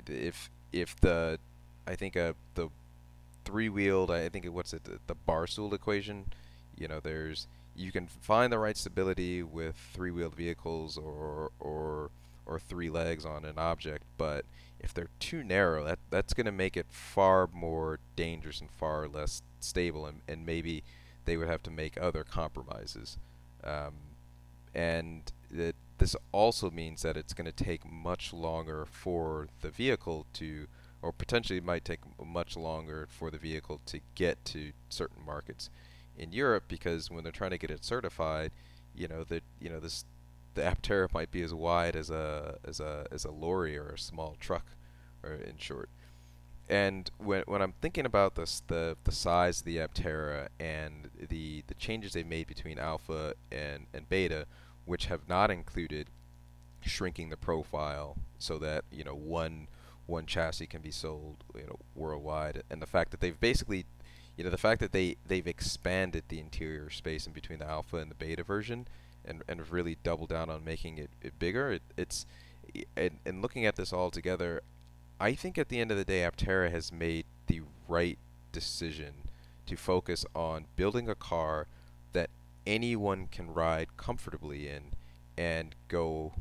if 0.07 0.51
if 0.73 0.99
the 1.01 1.39
I 1.87 1.95
think 1.95 2.17
uh, 2.17 2.33
the 2.55 2.69
three 3.45 3.69
wheeled 3.69 4.11
I 4.11 4.29
think 4.29 4.47
what's 4.47 4.73
it 4.73 4.85
the, 4.85 4.99
the 5.07 5.17
Barstool 5.29 5.73
equation. 5.73 6.27
You 6.77 6.89
know, 6.89 7.01
there's 7.01 7.47
you 7.77 7.93
can 7.93 8.07
find 8.07 8.53
the 8.53 8.59
right 8.59 8.77
stability 8.77 9.43
with 9.43 9.77
three 9.93 10.11
wheeled 10.11 10.35
vehicles 10.35 10.99
or 10.99 11.51
or 11.61 12.11
or 12.47 12.59
three 12.59 12.91
legs 12.91 13.25
on 13.25 13.45
an 13.45 13.59
object, 13.59 14.05
but 14.19 14.45
if 14.83 14.93
they're 14.93 15.09
too 15.19 15.43
narrow, 15.45 15.85
that 15.85 15.99
that's 16.11 16.35
going 16.35 16.47
to 16.47 16.53
make 16.53 16.77
it 16.77 16.87
far 16.91 17.49
more 17.53 17.99
dangerous 18.17 18.61
and 18.61 18.71
far 18.71 19.09
less 19.09 19.43
stable, 19.61 20.07
and, 20.07 20.21
and 20.27 20.45
maybe 20.45 20.83
they 21.25 21.37
would 21.37 21.49
have 21.49 21.63
to 21.65 21.71
make 21.71 22.01
other 22.01 22.25
compromises. 22.25 23.17
Um, 23.63 23.95
and 24.75 25.31
that 25.51 25.77
this 25.99 26.17
also 26.33 26.71
means 26.71 27.03
that 27.03 27.17
it's 27.17 27.35
going 27.35 27.51
to 27.51 27.65
take 27.65 27.91
much 27.91 28.33
longer 28.33 28.87
for 28.91 29.49
the 29.61 29.71
vehicle 29.71 30.27
to, 30.35 30.67
or 31.01 31.13
potentially 31.13 31.61
might 31.61 31.85
take 31.85 32.01
much 32.25 32.57
longer 32.57 33.07
for 33.09 33.31
the 33.31 33.39
vehicle 33.39 33.81
to 33.87 34.01
get 34.15 34.45
to 34.47 34.73
certain 34.89 35.25
markets 35.25 35.71
in 36.17 36.33
Europe 36.33 36.65
because 36.69 37.11
when 37.11 37.23
they're 37.23 37.33
trying 37.33 37.51
to 37.51 37.59
get 37.59 37.71
it 37.71 37.85
certified, 37.85 38.51
you 38.95 39.09
know 39.09 39.25
that 39.25 39.43
you 39.61 39.71
know 39.71 39.81
this 39.81 40.05
the 40.55 40.63
Aptera 40.63 41.13
might 41.13 41.31
be 41.31 41.43
as 41.43 41.55
wide 41.55 41.97
as 41.97 42.11
a 42.11 42.59
as 42.65 42.81
a 42.81 43.07
as 43.11 43.25
a 43.25 43.31
lorry 43.31 43.77
or 43.77 43.91
a 43.91 43.99
small 43.99 44.37
truck, 44.41 44.67
or 45.23 45.33
in 45.35 45.57
short. 45.59 45.89
And 46.69 47.11
when 47.19 47.43
when 47.47 47.63
I'm 47.63 47.75
thinking 47.81 48.07
about 48.07 48.35
this, 48.35 48.63
the 48.67 48.97
the 49.05 49.13
size 49.13 49.61
of 49.61 49.67
the 49.67 49.79
Aptera 49.79 50.49
and 50.61 51.11
the 51.29 51.65
the 51.67 51.75
changes 51.75 52.13
they 52.13 52.23
made 52.23 52.47
between 52.47 52.79
alpha 52.79 53.35
and 53.51 53.87
and 53.93 54.09
beta, 54.09 54.47
which 54.85 55.07
have 55.07 55.29
not 55.29 55.51
included 55.51 56.09
shrinking 56.81 57.29
the 57.29 57.37
profile 57.37 58.17
so 58.39 58.59
that 58.59 58.85
you 58.91 59.05
know 59.05 59.15
one 59.15 59.69
one 60.07 60.27
chassis 60.27 60.67
can 60.67 60.83
be 60.83 60.91
sold 60.91 61.45
you 61.55 61.67
know 61.67 61.79
worldwide, 61.95 62.63
and 62.71 62.81
the 62.81 62.87
fact 62.87 63.11
that 63.11 63.21
they've 63.21 63.41
basically 63.41 63.87
you 64.37 64.45
know 64.45 64.51
the 64.51 64.59
fact 64.59 64.81
that 64.81 64.93
they 64.93 65.17
they've 65.27 65.47
expanded 65.47 66.25
the 66.29 66.41
interior 66.41 66.91
space 66.91 67.27
in 67.27 67.33
between 67.33 67.59
the 67.59 67.67
alpha 67.67 67.97
and 67.97 68.11
the 68.11 68.15
beta 68.15 68.43
version 68.43 68.87
and 69.25 69.43
and 69.49 69.69
really 69.71 69.97
double 70.03 70.27
down 70.27 70.51
on 70.51 70.65
making 70.65 70.99
it, 70.99 71.11
it 71.21 71.39
bigger. 71.39 71.73
It, 71.73 71.83
it's 71.97 72.27
and, 72.97 73.19
and 73.27 73.43
looking 73.43 73.67
at 73.67 73.77
this 73.77 73.93
all 73.93 74.11
together, 74.11 74.63
I 75.21 75.35
think 75.35 75.59
at 75.59 75.69
the 75.69 75.81
end 75.81 75.91
of 75.91 75.97
the 75.97 76.05
day, 76.05 76.21
Aptera 76.21 76.71
has 76.71 76.93
made 76.93 77.27
the 77.47 77.63
right 77.89 78.19
decision 78.51 79.15
to 79.67 79.77
focus 79.77 80.25
on 80.35 80.67
building 80.77 81.09
a 81.09 81.15
car 81.15 81.67
that 82.13 82.31
anyone 82.67 83.27
can 83.27 83.53
ride 83.53 83.97
comfortably 83.97 84.69
in 84.69 84.93
and 85.37 85.75
go 85.89 86.33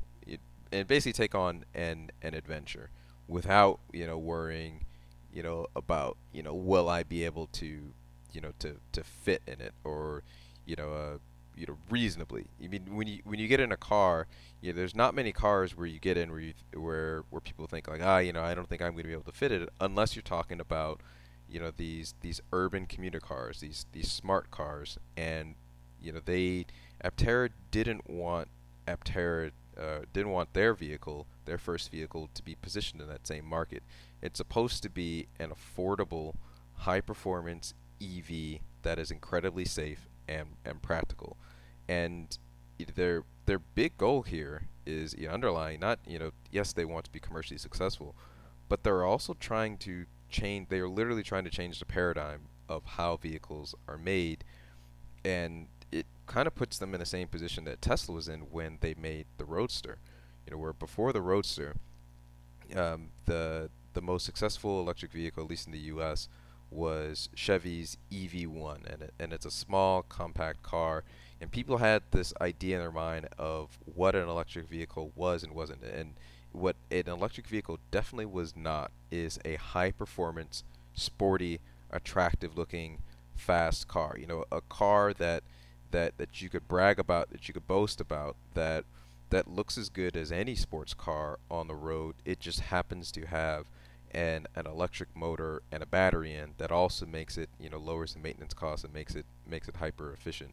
and 0.72 0.88
basically 0.88 1.13
take 1.13 1.36
on 1.36 1.65
an 1.74 2.12
an 2.22 2.34
adventure 2.34 2.89
without 3.28 3.80
you 3.91 4.06
know 4.06 4.17
worrying 4.17 4.86
you 5.34 5.44
know 5.44 5.67
about 5.76 6.17
you 6.34 6.44
know 6.44 6.54
will 6.54 6.89
I 6.89 7.04
be 7.04 7.24
able 7.24 7.48
to 7.54 7.94
you 8.34 8.41
know 8.41 8.52
to 8.60 8.78
to 8.91 9.04
fit 9.04 9.41
in 9.48 9.62
it 9.62 9.74
or 9.84 10.24
you 10.65 10.76
know 10.76 10.94
uh, 10.94 11.17
you 11.55 11.65
know 11.67 11.77
reasonably. 11.89 12.45
I 12.63 12.67
mean, 12.67 12.95
when 12.95 13.07
you 13.07 13.19
when 13.23 13.39
you 13.39 13.47
get 13.47 13.59
in 13.59 13.71
a 13.71 13.77
car, 13.77 14.27
you 14.61 14.71
know, 14.71 14.77
there's 14.77 14.95
not 14.95 15.13
many 15.13 15.31
cars 15.31 15.75
where 15.75 15.87
you 15.87 15.99
get 15.99 16.17
in 16.17 16.31
where 16.31 16.39
you 16.39 16.53
th- 16.53 16.81
where 16.81 17.23
where 17.29 17.41
people 17.41 17.67
think 17.67 17.87
like, 17.87 18.01
ah, 18.03 18.19
you 18.19 18.33
know, 18.33 18.43
I 18.43 18.53
don't 18.53 18.67
think 18.67 18.81
I'm 18.81 18.91
going 18.91 19.03
to 19.03 19.07
be 19.07 19.13
able 19.13 19.23
to 19.23 19.31
fit 19.31 19.51
it 19.51 19.69
unless 19.79 20.15
you're 20.15 20.23
talking 20.23 20.59
about, 20.59 21.01
you 21.49 21.59
know, 21.59 21.71
these 21.75 22.15
these 22.21 22.41
urban 22.51 22.85
commuter 22.85 23.19
cars, 23.19 23.59
these 23.59 23.85
these 23.91 24.11
smart 24.11 24.51
cars, 24.51 24.97
and 25.17 25.55
you 26.01 26.11
know 26.11 26.21
they 26.23 26.65
Aptera 27.03 27.49
didn't 27.71 28.09
want 28.09 28.47
Aptera 28.87 29.51
uh, 29.79 29.99
didn't 30.13 30.31
want 30.31 30.53
their 30.53 30.73
vehicle, 30.73 31.27
their 31.45 31.57
first 31.57 31.91
vehicle, 31.91 32.29
to 32.33 32.43
be 32.43 32.55
positioned 32.55 33.01
in 33.01 33.07
that 33.07 33.27
same 33.27 33.45
market. 33.45 33.83
It's 34.21 34.37
supposed 34.37 34.83
to 34.83 34.89
be 34.89 35.27
an 35.39 35.51
affordable, 35.51 36.35
high 36.75 37.01
performance 37.01 37.73
EV 38.01 38.59
that 38.83 38.99
is 38.99 39.11
incredibly 39.11 39.65
safe 39.65 40.07
and, 40.39 40.50
and 40.65 40.82
practical. 40.82 41.38
And 41.88 42.38
their 42.96 43.24
their 43.46 43.60
big 43.60 43.98
goal 43.98 44.24
here 44.24 44.67
is 44.86 45.15
underlying 45.30 45.80
not 45.80 46.00
you 46.08 46.17
know 46.17 46.32
yes 46.52 46.74
they 46.74 46.86
want 46.86 47.06
to 47.06 47.12
be 47.12 47.20
commercially 47.20 47.58
successful, 47.58 48.15
but 48.70 48.84
they're 48.84 49.04
also 49.04 49.34
trying 49.34 49.78
to 49.80 50.06
change. 50.30 50.70
They 50.70 50.80
are 50.80 50.89
literally 50.89 51.24
trying 51.24 51.44
to 51.44 51.50
change 51.50 51.80
the 51.80 51.86
paradigm 51.86 52.48
of 52.70 52.84
how 52.86 53.17
vehicles 53.17 53.76
are 53.88 53.98
made, 53.98 54.44
and 55.24 55.67
it 55.91 56.08
kind 56.26 56.48
of 56.48 56.56
puts 56.56 56.78
them 56.78 56.94
in 56.94 57.00
the 57.00 57.06
same 57.06 57.28
position 57.28 57.65
that 57.65 57.82
Tesla 57.82 58.15
was 58.15 58.28
in 58.28 58.41
when 58.41 58.78
they 58.82 58.96
made 58.96 59.26
the 59.38 59.46
Roadster. 59.46 60.00
You 60.46 60.52
know, 60.52 60.58
where 60.58 60.74
before 60.74 61.13
the 61.13 61.22
Roadster, 61.22 61.76
um, 62.76 63.10
the 63.26 63.70
the 63.94 64.02
most 64.02 64.26
successful 64.26 64.80
electric 64.80 65.12
vehicle, 65.12 65.44
at 65.44 65.50
least 65.50 65.67
in 65.67 65.74
the 65.74 65.80
U.S., 65.80 66.30
was 66.71 67.29
Chevy's 67.36 67.97
EV1, 68.12 68.91
and 68.91 69.01
it, 69.03 69.13
and 69.19 69.34
it's 69.34 69.45
a 69.45 69.51
small, 69.51 70.03
compact 70.03 70.63
car. 70.63 71.03
And 71.39 71.51
people 71.51 71.77
had 71.77 72.03
this 72.12 72.34
idea 72.39 72.77
in 72.77 72.81
their 72.81 72.91
mind 72.91 73.27
of 73.38 73.77
what 73.95 74.15
an 74.15 74.29
electric 74.29 74.67
vehicle 74.67 75.12
was 75.15 75.43
and 75.43 75.53
wasn't. 75.53 75.84
And 75.84 76.13
what 76.51 76.75
an 76.89 77.07
electric 77.07 77.47
vehicle 77.47 77.79
definitely 77.89 78.27
was 78.27 78.55
not 78.55 78.91
is 79.10 79.39
a 79.43 79.55
high-performance, 79.55 80.63
sporty, 80.93 81.60
attractive-looking, 81.91 82.99
fast 83.36 83.88
car. 83.88 84.15
You 84.19 84.27
know, 84.27 84.45
a 84.51 84.62
car 84.62 85.13
that 85.13 85.43
that 85.91 86.17
that 86.17 86.41
you 86.41 86.49
could 86.49 86.67
brag 86.67 86.99
about, 86.99 87.31
that 87.31 87.47
you 87.47 87.53
could 87.53 87.67
boast 87.67 87.99
about, 87.99 88.36
that 88.53 88.86
that 89.29 89.47
looks 89.47 89.77
as 89.77 89.89
good 89.89 90.15
as 90.15 90.31
any 90.31 90.55
sports 90.55 90.93
car 90.93 91.39
on 91.49 91.67
the 91.67 91.75
road. 91.75 92.15
It 92.23 92.39
just 92.39 92.60
happens 92.60 93.12
to 93.13 93.25
have 93.25 93.65
an 94.12 94.45
an 94.56 94.67
electric 94.67 95.15
motor 95.15 95.63
and 95.71 95.82
a 95.82 95.86
battery 95.86 96.34
in 96.34 96.54
that 96.58 96.71
also 96.71 97.06
makes 97.06 97.38
it 97.38 97.50
you 97.60 97.69
know 97.69 97.78
lowers 97.78 98.13
the 98.13 98.19
maintenance 98.19 98.54
costs 98.54 98.84
and 98.84 98.93
makes 98.93 99.15
it 99.15 99.26
makes 99.47 99.67
it 99.67 99.78
hyper 99.78 100.12
efficient. 100.13 100.52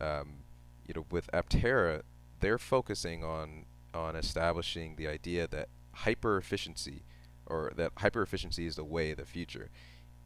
Um, 0.00 0.44
you 0.86 0.94
know, 0.94 1.06
with 1.10 1.30
Aptera, 1.32 2.02
they're 2.40 2.58
focusing 2.58 3.24
on 3.24 3.66
on 3.92 4.16
establishing 4.16 4.96
the 4.96 5.08
idea 5.08 5.46
that 5.48 5.68
hyper 5.92 6.36
efficiency 6.36 7.04
or 7.46 7.72
that 7.76 7.92
hyper 7.98 8.22
efficiency 8.22 8.66
is 8.66 8.76
the 8.76 8.84
way 8.84 9.10
of 9.10 9.18
the 9.18 9.24
future, 9.24 9.70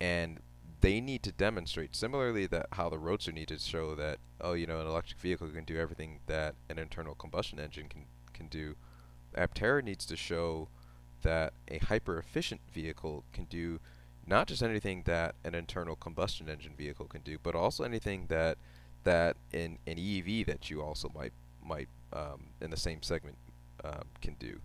and 0.00 0.40
they 0.80 1.00
need 1.00 1.22
to 1.24 1.32
demonstrate 1.32 1.96
similarly 1.96 2.46
that 2.46 2.66
how 2.72 2.88
the 2.88 2.98
Roadster 2.98 3.32
need 3.32 3.48
to 3.48 3.58
show 3.58 3.94
that 3.94 4.18
oh 4.40 4.52
you 4.52 4.66
know 4.66 4.80
an 4.80 4.86
electric 4.86 5.20
vehicle 5.20 5.48
can 5.48 5.64
do 5.64 5.78
everything 5.78 6.20
that 6.26 6.54
an 6.68 6.78
internal 6.78 7.14
combustion 7.14 7.58
engine 7.58 7.88
can 7.88 8.04
can 8.32 8.48
do. 8.48 8.76
Aptera 9.36 9.82
needs 9.82 10.06
to 10.06 10.16
show 10.16 10.68
that 11.22 11.52
a 11.68 11.78
hyper 11.78 12.18
efficient 12.18 12.60
vehicle 12.72 13.24
can 13.32 13.44
do 13.44 13.80
not 14.26 14.46
just 14.46 14.62
anything 14.62 15.02
that 15.06 15.34
an 15.44 15.54
internal 15.54 15.96
combustion 15.96 16.48
engine 16.48 16.74
vehicle 16.76 17.06
can 17.06 17.22
do, 17.22 17.38
but 17.42 17.54
also 17.54 17.84
anything 17.84 18.26
that 18.28 18.58
that 19.04 19.36
an, 19.54 19.78
an 19.86 19.98
EV 19.98 20.44
that 20.46 20.68
you 20.68 20.82
also 20.82 21.10
might 21.14 21.32
might 21.64 21.88
um, 22.12 22.48
in 22.60 22.70
the 22.70 22.76
same 22.76 23.02
segment 23.02 23.36
um, 23.84 24.04
can 24.20 24.34
do. 24.34 24.60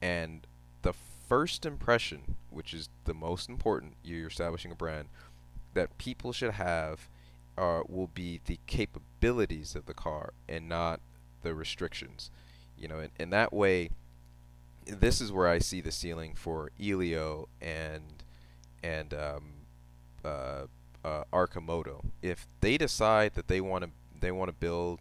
And 0.00 0.46
the 0.82 0.92
first 1.28 1.64
impression, 1.64 2.36
which 2.50 2.74
is 2.74 2.88
the 3.04 3.14
most 3.14 3.48
important, 3.48 3.94
you're 4.02 4.28
establishing 4.28 4.72
a 4.72 4.76
brand 4.76 5.08
that 5.74 5.96
people 5.98 6.32
should 6.32 6.52
have, 6.52 7.08
uh, 7.56 7.82
will 7.88 8.08
be 8.08 8.40
the 8.46 8.58
capabilities 8.66 9.74
of 9.74 9.86
the 9.86 9.94
car 9.94 10.32
and 10.48 10.68
not 10.68 11.00
the 11.42 11.54
restrictions. 11.54 12.30
You 12.76 12.88
know, 12.88 12.98
in, 12.98 13.10
in 13.18 13.30
that 13.30 13.52
way, 13.52 13.90
this 14.86 15.20
is 15.20 15.32
where 15.32 15.48
I 15.48 15.58
see 15.58 15.80
the 15.80 15.92
ceiling 15.92 16.34
for 16.34 16.70
Elio 16.80 17.48
and 17.60 18.24
and 18.82 19.14
um, 19.14 19.44
uh, 20.24 20.66
uh, 21.04 21.24
Arcimoto. 21.32 22.04
If 22.20 22.46
they 22.60 22.76
decide 22.76 23.34
that 23.34 23.48
they 23.48 23.60
want 23.60 23.84
to 23.84 23.90
they 24.20 24.32
want 24.32 24.48
to 24.48 24.54
build 24.54 25.00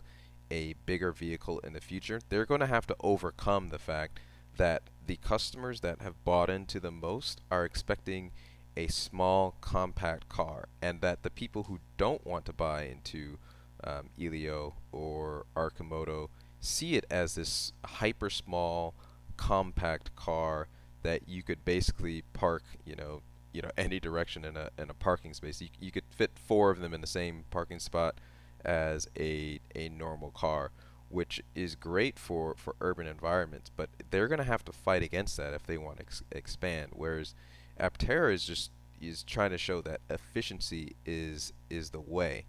a 0.49 0.73
bigger 0.85 1.11
vehicle 1.11 1.59
in 1.59 1.73
the 1.73 1.81
future, 1.81 2.21
they're 2.29 2.45
going 2.45 2.59
to 2.59 2.67
have 2.67 2.87
to 2.87 2.95
overcome 3.01 3.69
the 3.69 3.79
fact 3.79 4.19
that 4.57 4.83
the 5.05 5.17
customers 5.17 5.79
that 5.81 6.01
have 6.01 6.23
bought 6.23 6.49
into 6.49 6.79
the 6.79 6.91
most 6.91 7.41
are 7.49 7.65
expecting 7.65 8.31
a 8.75 8.87
small 8.87 9.55
compact 9.61 10.29
car 10.29 10.67
and 10.81 11.01
that 11.01 11.23
the 11.23 11.29
people 11.29 11.63
who 11.63 11.79
don't 11.97 12.25
want 12.25 12.45
to 12.45 12.53
buy 12.53 12.83
into 12.83 13.37
um, 13.83 14.09
Elio 14.21 14.75
or 14.91 15.45
Arcimoto 15.55 16.29
see 16.59 16.95
it 16.95 17.05
as 17.09 17.35
this 17.35 17.73
hyper 17.83 18.29
small 18.29 18.93
compact 19.41 20.15
car 20.15 20.67
that 21.01 21.27
you 21.27 21.41
could 21.41 21.65
basically 21.65 22.23
park, 22.33 22.61
you 22.85 22.95
know, 22.95 23.21
you 23.51 23.61
know 23.61 23.71
any 23.75 23.99
direction 23.99 24.45
in 24.45 24.55
a 24.55 24.69
in 24.77 24.89
a 24.91 24.93
parking 24.93 25.33
space. 25.33 25.59
You, 25.61 25.69
you 25.79 25.91
could 25.91 26.03
fit 26.09 26.31
four 26.35 26.69
of 26.69 26.79
them 26.79 26.93
in 26.93 27.01
the 27.01 27.07
same 27.07 27.45
parking 27.49 27.79
spot 27.79 28.15
as 28.63 29.07
a 29.17 29.59
a 29.73 29.89
normal 29.89 30.29
car, 30.29 30.69
which 31.09 31.41
is 31.55 31.75
great 31.75 32.19
for 32.19 32.53
for 32.55 32.75
urban 32.79 33.07
environments. 33.07 33.71
But 33.75 33.89
they're 34.11 34.27
to 34.37 34.43
have 34.43 34.63
to 34.65 34.71
fight 34.71 35.01
against 35.01 35.37
that 35.37 35.55
if 35.55 35.63
they 35.63 35.77
want 35.77 35.97
to 35.97 36.03
ex- 36.03 36.23
expand. 36.31 36.91
Whereas 36.93 37.33
Aptera 37.79 38.31
is 38.31 38.45
just 38.45 38.69
is 39.01 39.23
trying 39.23 39.49
to 39.49 39.57
show 39.57 39.81
that 39.81 40.01
efficiency 40.09 40.95
is 41.03 41.51
is 41.67 41.89
the 41.89 41.99
way, 41.99 42.45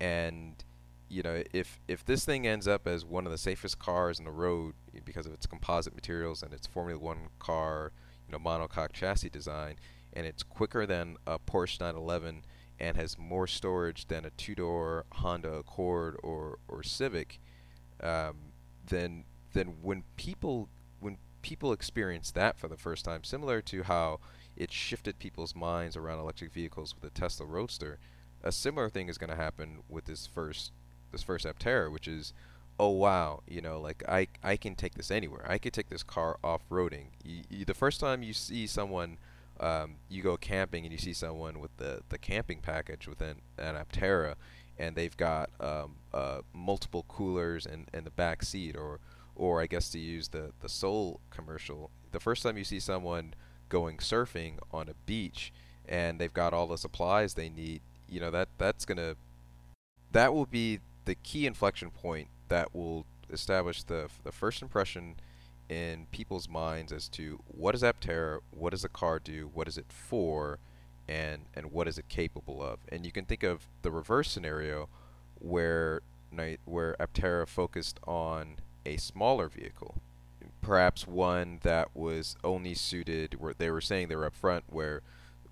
and 0.00 0.64
you 1.12 1.22
know, 1.22 1.42
if 1.52 1.78
if 1.86 2.04
this 2.04 2.24
thing 2.24 2.46
ends 2.46 2.66
up 2.66 2.86
as 2.86 3.04
one 3.04 3.26
of 3.26 3.32
the 3.32 3.38
safest 3.38 3.78
cars 3.78 4.18
in 4.18 4.24
the 4.24 4.30
road 4.30 4.74
because 5.04 5.26
of 5.26 5.34
its 5.34 5.44
composite 5.44 5.94
materials 5.94 6.42
and 6.42 6.54
its 6.54 6.66
Formula 6.66 6.98
One 6.98 7.28
car, 7.38 7.92
you 8.26 8.32
know, 8.32 8.38
monocoque 8.38 8.92
chassis 8.92 9.28
design, 9.28 9.76
and 10.14 10.26
it's 10.26 10.42
quicker 10.42 10.86
than 10.86 11.18
a 11.26 11.38
Porsche 11.38 11.80
911 11.80 12.44
and 12.80 12.96
has 12.96 13.18
more 13.18 13.46
storage 13.46 14.06
than 14.06 14.24
a 14.24 14.30
two-door 14.30 15.04
Honda 15.12 15.52
Accord 15.52 16.16
or 16.22 16.58
or 16.66 16.82
Civic, 16.82 17.38
um, 18.02 18.52
then 18.86 19.24
then 19.52 19.74
when 19.82 20.04
people 20.16 20.70
when 20.98 21.18
people 21.42 21.72
experience 21.72 22.30
that 22.30 22.58
for 22.58 22.68
the 22.68 22.78
first 22.78 23.04
time, 23.04 23.22
similar 23.22 23.60
to 23.60 23.82
how 23.82 24.18
it 24.56 24.72
shifted 24.72 25.18
people's 25.18 25.54
minds 25.54 25.94
around 25.94 26.20
electric 26.20 26.54
vehicles 26.54 26.94
with 26.94 27.02
the 27.02 27.20
Tesla 27.20 27.44
Roadster, 27.44 27.98
a 28.42 28.50
similar 28.50 28.88
thing 28.88 29.10
is 29.10 29.18
going 29.18 29.30
to 29.30 29.36
happen 29.36 29.82
with 29.90 30.06
this 30.06 30.26
first 30.26 30.72
this 31.12 31.22
first 31.22 31.46
Aptera, 31.46 31.90
which 31.90 32.08
is, 32.08 32.32
oh 32.78 32.88
wow, 32.88 33.42
you 33.46 33.60
know, 33.60 33.80
like 33.80 34.02
I 34.08 34.28
I 34.42 34.56
can 34.56 34.74
take 34.74 34.94
this 34.94 35.10
anywhere. 35.10 35.44
I 35.48 35.58
could 35.58 35.72
take 35.72 35.88
this 35.88 36.02
car 36.02 36.38
off 36.42 36.62
roading. 36.70 37.06
the 37.24 37.74
first 37.74 38.00
time 38.00 38.22
you 38.22 38.32
see 38.32 38.66
someone, 38.66 39.18
um, 39.60 39.96
you 40.08 40.22
go 40.22 40.36
camping 40.36 40.84
and 40.84 40.92
you 40.92 40.98
see 40.98 41.12
someone 41.12 41.60
with 41.60 41.76
the 41.76 42.02
the 42.08 42.18
camping 42.18 42.60
package 42.60 43.06
within 43.06 43.36
an 43.58 43.76
Aptera, 43.76 44.34
and 44.78 44.96
they've 44.96 45.16
got 45.16 45.50
um, 45.60 45.96
uh, 46.12 46.40
multiple 46.52 47.04
coolers 47.08 47.66
in 47.66 47.86
in 47.94 48.04
the 48.04 48.10
back 48.10 48.42
seat, 48.42 48.76
or 48.76 49.00
or 49.36 49.60
I 49.60 49.66
guess 49.66 49.90
to 49.90 49.98
use 49.98 50.28
the 50.28 50.52
the 50.60 50.68
Sol 50.68 51.20
commercial, 51.30 51.90
the 52.10 52.20
first 52.20 52.42
time 52.42 52.56
you 52.56 52.64
see 52.64 52.80
someone 52.80 53.34
going 53.68 53.96
surfing 53.96 54.58
on 54.70 54.88
a 54.88 54.94
beach 55.06 55.50
and 55.88 56.18
they've 56.18 56.32
got 56.32 56.52
all 56.52 56.66
the 56.66 56.76
supplies 56.76 57.34
they 57.34 57.48
need, 57.48 57.80
you 58.08 58.20
know 58.20 58.30
that 58.30 58.48
that's 58.58 58.84
gonna 58.84 59.16
that 60.12 60.32
will 60.34 60.46
be 60.46 60.80
the 61.04 61.14
key 61.16 61.46
inflection 61.46 61.90
point 61.90 62.28
that 62.48 62.74
will 62.74 63.06
establish 63.30 63.82
the 63.82 64.08
the 64.24 64.32
first 64.32 64.62
impression 64.62 65.16
in 65.68 66.06
people's 66.10 66.48
minds 66.48 66.92
as 66.92 67.08
to 67.08 67.40
what 67.46 67.74
is 67.74 67.82
Aptera, 67.82 68.40
what 68.50 68.70
does 68.70 68.82
the 68.82 68.88
car 68.88 69.18
do, 69.18 69.50
what 69.54 69.68
is 69.68 69.78
it 69.78 69.86
for, 69.88 70.58
and 71.08 71.46
and 71.54 71.72
what 71.72 71.88
is 71.88 71.98
it 71.98 72.08
capable 72.08 72.62
of. 72.62 72.80
And 72.88 73.06
you 73.06 73.12
can 73.12 73.24
think 73.24 73.42
of 73.42 73.68
the 73.82 73.90
reverse 73.90 74.30
scenario 74.30 74.88
where 75.38 76.02
where 76.64 76.96
Aptera 76.98 77.46
focused 77.46 78.00
on 78.06 78.56
a 78.86 78.96
smaller 78.96 79.48
vehicle, 79.48 79.96
perhaps 80.60 81.06
one 81.06 81.58
that 81.62 81.94
was 81.94 82.36
only 82.42 82.74
suited 82.74 83.40
where 83.40 83.54
they 83.54 83.70
were 83.70 83.80
saying 83.80 84.08
they 84.08 84.16
were 84.16 84.26
up 84.26 84.34
front 84.34 84.64
where 84.68 85.02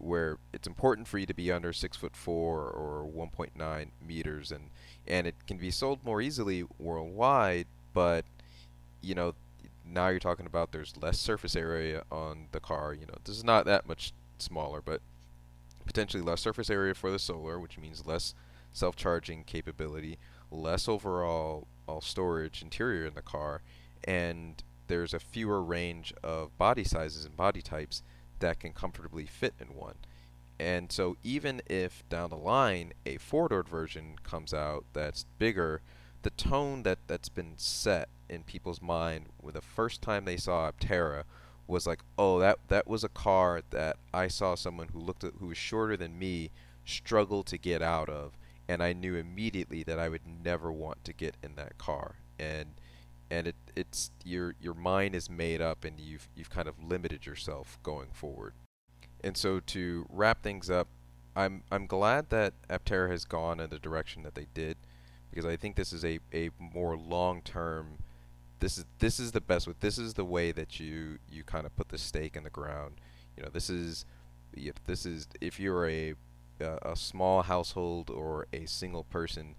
where 0.01 0.39
it's 0.53 0.67
important 0.67 1.07
for 1.07 1.19
you 1.19 1.27
to 1.27 1.35
be 1.35 1.53
under 1.53 1.73
six 1.73 1.97
foot 1.97 2.17
four 2.17 2.63
or 2.63 3.09
1.9 3.09 3.89
meters, 4.07 4.51
and 4.51 4.71
and 5.07 5.27
it 5.27 5.35
can 5.47 5.59
be 5.59 5.71
sold 5.71 6.05
more 6.05 6.21
easily 6.21 6.65
worldwide. 6.79 7.67
But 7.93 8.25
you 9.03 9.15
know, 9.15 9.35
now 9.85 10.09
you're 10.09 10.19
talking 10.19 10.47
about 10.47 10.73
there's 10.73 10.97
less 10.97 11.19
surface 11.19 11.57
area 11.57 12.03
on 12.11 12.47
the 12.53 12.61
car. 12.61 12.95
You 12.95 13.07
know, 13.07 13.15
this 13.25 13.37
is 13.37 13.45
not 13.45 13.67
that 13.67 13.87
much 13.87 14.13
smaller, 14.39 14.81
but 14.83 15.01
potentially 15.87 16.23
less 16.23 16.41
surface 16.41 16.71
area 16.71 16.95
for 16.95 17.11
the 17.11 17.19
solar, 17.19 17.59
which 17.59 17.79
means 17.79 18.07
less 18.07 18.35
self-charging 18.73 19.45
capability, 19.45 20.19
less 20.51 20.89
overall 20.89 21.67
all 21.87 22.01
storage 22.01 22.63
interior 22.63 23.05
in 23.05 23.15
the 23.15 23.23
car, 23.23 23.63
and 24.05 24.63
there's 24.87 25.15
a 25.15 25.21
fewer 25.21 25.63
range 25.63 26.13
of 26.23 26.57
body 26.59 26.85
sizes 26.85 27.25
and 27.25 27.37
body 27.37 27.63
types 27.63 28.03
that 28.41 28.61
can 28.61 28.73
comfortably 28.73 29.27
fit 29.27 29.55
in 29.61 29.75
one. 29.77 29.97
And 30.59 30.93
so 30.93 31.17
even 31.25 31.63
if 31.67 32.07
down 32.11 32.31
the 32.31 32.37
line 32.37 32.93
a 33.07 33.17
four-door 33.17 33.63
version 33.63 34.17
comes 34.23 34.53
out 34.53 34.85
that's 34.93 35.25
bigger, 35.39 35.81
the 36.23 36.31
tone 36.31 36.83
that 36.83 36.99
that's 37.07 37.31
been 37.31 37.55
set 37.57 38.11
in 38.29 38.43
people's 38.43 38.83
mind 38.83 39.27
with 39.41 39.55
the 39.55 39.63
first 39.63 40.03
time 40.03 40.25
they 40.25 40.37
saw 40.37 40.71
Aptera 40.71 41.25
was 41.67 41.87
like, 41.87 42.01
oh, 42.19 42.39
that 42.41 42.59
that 42.69 42.87
was 42.87 43.05
a 43.05 43.09
car 43.09 43.63
that 43.71 43.97
I 44.13 44.29
saw 44.29 44.55
someone 44.55 44.89
who 44.93 44.99
looked 44.99 45.25
at, 45.25 45.35
who 45.41 45.47
was 45.47 45.57
shorter 45.57 45.97
than 45.97 46.19
me 46.19 46.51
struggle 46.85 47.43
to 47.45 47.57
get 47.57 47.81
out 47.81 48.09
of, 48.09 48.37
and 48.69 48.83
I 48.83 48.93
knew 48.93 49.15
immediately 49.15 49.83
that 49.85 49.99
I 49.99 50.09
would 50.09 50.27
never 50.27 50.71
want 50.71 51.05
to 51.05 51.13
get 51.13 51.37
in 51.43 51.55
that 51.57 51.79
car. 51.79 52.17
And 52.39 52.75
and 53.31 53.47
it 53.47 53.57
it's 53.77 54.11
your 54.25 54.55
your 54.61 54.75
mind 54.75 55.15
is 55.15 55.31
made 55.31 55.61
up 55.61 55.85
and 55.85 56.01
you've 56.01 56.29
you've 56.35 56.51
kind 56.51 56.69
of 56.69 56.83
limited 56.83 57.27
yourself 57.27 57.79
going 57.83 58.09
forward. 58.13 58.55
And 59.23 59.37
so 59.37 59.61
to 59.61 60.07
wrap 60.09 60.43
things 60.43 60.71
up, 60.71 60.89
I'm 61.37 61.63
I'm 61.71 61.87
glad 61.87 62.31
that 62.31 62.55
Aptera 62.69 63.11
has 63.11 63.25
gone 63.25 63.61
in 63.61 63.71
the 63.71 63.79
direction 63.79 64.23
that 64.25 64.35
they 64.35 64.47
did 64.53 64.77
because 65.31 65.47
I 65.47 65.57
think 65.57 65.77
this 65.77 65.93
is 65.93 66.05
a, 66.05 66.19
a 66.35 66.51
more 66.59 66.97
long 66.97 67.43
term. 67.43 67.99
This 68.59 68.79
is 68.79 68.85
this 68.99 69.21
is 69.21 69.33
the 69.33 69.41
best 69.41 69.67
way. 69.67 69.75
This 69.81 69.97
is 69.97 70.15
the 70.15 70.25
way 70.25 70.53
that 70.53 70.81
you 70.81 71.19
you 71.31 71.45
kind 71.45 71.67
of 71.67 71.77
put 71.77 71.89
the 71.89 71.99
stake 71.99 72.37
in 72.37 72.43
the 72.43 72.51
ground. 72.51 72.95
You 73.37 73.45
know, 73.45 73.51
this 73.51 73.71
is 73.71 74.05
if 74.53 74.83
this 74.85 75.07
is 75.07 75.29
if 75.41 75.61
you're 75.61 75.89
a 75.89 76.15
a 76.61 76.95
small 76.95 77.43
household 77.43 78.11
or 78.11 78.47
a 78.53 78.67
single 78.67 79.05
person, 79.05 79.55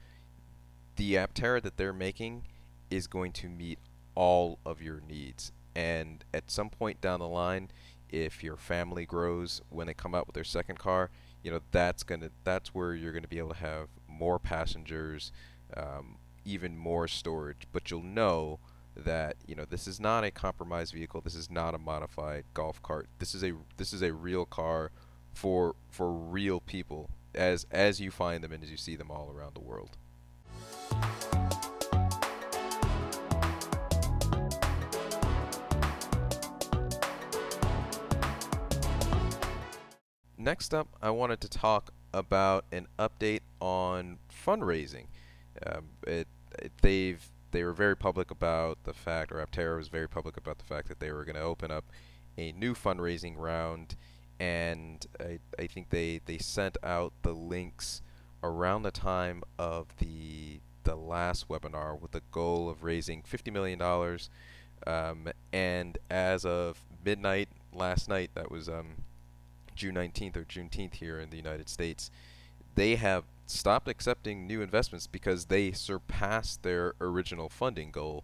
the 0.98 1.16
Aptera 1.16 1.62
that 1.64 1.78
they're 1.78 1.94
making 1.94 2.44
is 2.92 3.08
going 3.08 3.32
to 3.32 3.50
meet 3.50 3.80
all 4.14 4.60
of 4.66 4.82
your 4.82 5.02
needs. 5.08 5.52
And 5.76 6.24
at 6.34 6.52
some 6.52 6.70
point 6.70 7.02
down 7.02 7.22
the 7.22 7.28
line, 7.28 7.72
if 8.10 8.44
your 8.44 8.58
family 8.58 9.06
grows 9.06 9.62
when 9.70 9.88
they 9.88 9.94
come 9.94 10.14
out 10.14 10.28
with 10.28 10.36
their 10.36 10.44
second 10.44 10.78
car, 10.78 11.10
you 11.44 11.50
know 11.50 11.62
that's 11.72 12.04
gonna 12.04 12.30
that's 12.44 12.76
where 12.76 12.94
you're 12.94 13.14
gonna 13.14 13.28
be 13.28 13.40
able 13.40 13.50
to 13.50 13.56
have 13.56 13.88
more 14.08 14.38
passengers, 14.38 15.32
um, 15.76 16.18
even 16.46 16.78
more 16.78 17.08
storage. 17.08 17.64
But 17.72 17.90
you'll 17.90 18.04
know 18.04 18.60
that 18.96 19.38
you 19.48 19.56
know 19.56 19.66
this 19.68 19.88
is 19.88 20.00
not 20.00 20.24
a 20.24 20.32
compromised 20.32 20.94
vehicle. 20.94 21.22
This 21.22 21.36
is 21.36 21.50
not 21.50 21.74
a 21.74 21.80
modified 21.80 22.44
golf 22.54 22.84
cart. 22.84 23.08
This 23.18 23.34
is 23.34 23.44
a 23.44 23.54
this 23.78 23.94
is 23.94 24.02
a 24.02 24.14
real 24.14 24.46
car 24.46 24.92
for 25.34 25.76
for 25.90 26.12
real 26.12 26.60
people 26.60 27.10
as 27.34 27.66
as 27.72 28.02
you 28.02 28.12
find 28.12 28.44
them 28.44 28.52
and 28.52 28.64
as 28.64 28.70
you 28.70 28.78
see 28.78 28.98
them 28.98 29.10
all 29.10 29.32
around 29.34 29.56
the 29.56 29.62
world. 29.62 29.98
Next 40.42 40.74
up, 40.74 40.88
I 41.04 41.12
wanted 41.12 41.40
to 41.42 41.48
talk 41.48 41.94
about 42.12 42.66
an 42.72 42.88
update 42.98 43.42
on 43.60 44.18
fundraising. 44.44 45.06
Um, 45.64 45.90
it, 46.08 46.28
it, 46.58 46.72
they've 46.82 47.24
they 47.52 47.64
were 47.64 47.74
very 47.74 47.96
public 47.96 48.32
about 48.32 48.80
the 48.84 48.94
fact, 48.94 49.32
or 49.32 49.46
Aptera 49.46 49.78
was 49.78 49.90
very 49.90 50.10
public 50.10 50.38
about 50.38 50.58
the 50.58 50.64
fact 50.64 50.88
that 50.88 51.00
they 51.00 51.12
were 51.12 51.26
going 51.26 51.36
to 51.36 51.42
open 51.42 51.70
up 51.70 51.86
a 52.40 52.54
new 52.54 52.74
fundraising 52.74 53.36
round, 53.38 53.96
and 54.40 55.06
I, 55.20 55.38
I 55.60 55.68
think 55.68 55.92
they, 55.92 56.22
they 56.26 56.40
sent 56.40 56.76
out 56.82 57.14
the 57.22 57.34
links 57.34 58.02
around 58.42 58.82
the 58.82 58.92
time 58.92 59.44
of 59.60 59.96
the 60.00 60.62
the 60.86 60.96
last 60.96 61.50
webinar 61.50 62.00
with 62.02 62.14
the 62.14 62.24
goal 62.32 62.68
of 62.68 62.84
raising 62.84 63.22
$50 63.22 63.54
million. 63.54 63.80
Um, 64.88 65.32
and 65.54 66.00
as 66.10 66.44
of 66.46 66.80
midnight 67.06 67.50
last 67.72 68.10
night, 68.10 68.32
that 68.34 68.50
was 68.50 68.68
um, 68.68 69.04
June 69.82 69.96
19th 69.96 70.38
or 70.38 70.44
Juneteenth 70.44 70.94
here 70.94 71.20
in 71.20 71.32
the 71.32 71.38
United 71.38 71.68
States, 71.68 72.12
they 72.76 72.98
have 72.98 73.24
stopped 73.48 73.88
accepting 73.88 74.46
new 74.46 74.62
investments 74.62 75.08
because 75.08 75.46
they 75.46 75.72
surpassed 75.72 76.62
their 76.62 76.94
original 77.02 77.50
funding 77.50 77.90
goal. 77.90 78.24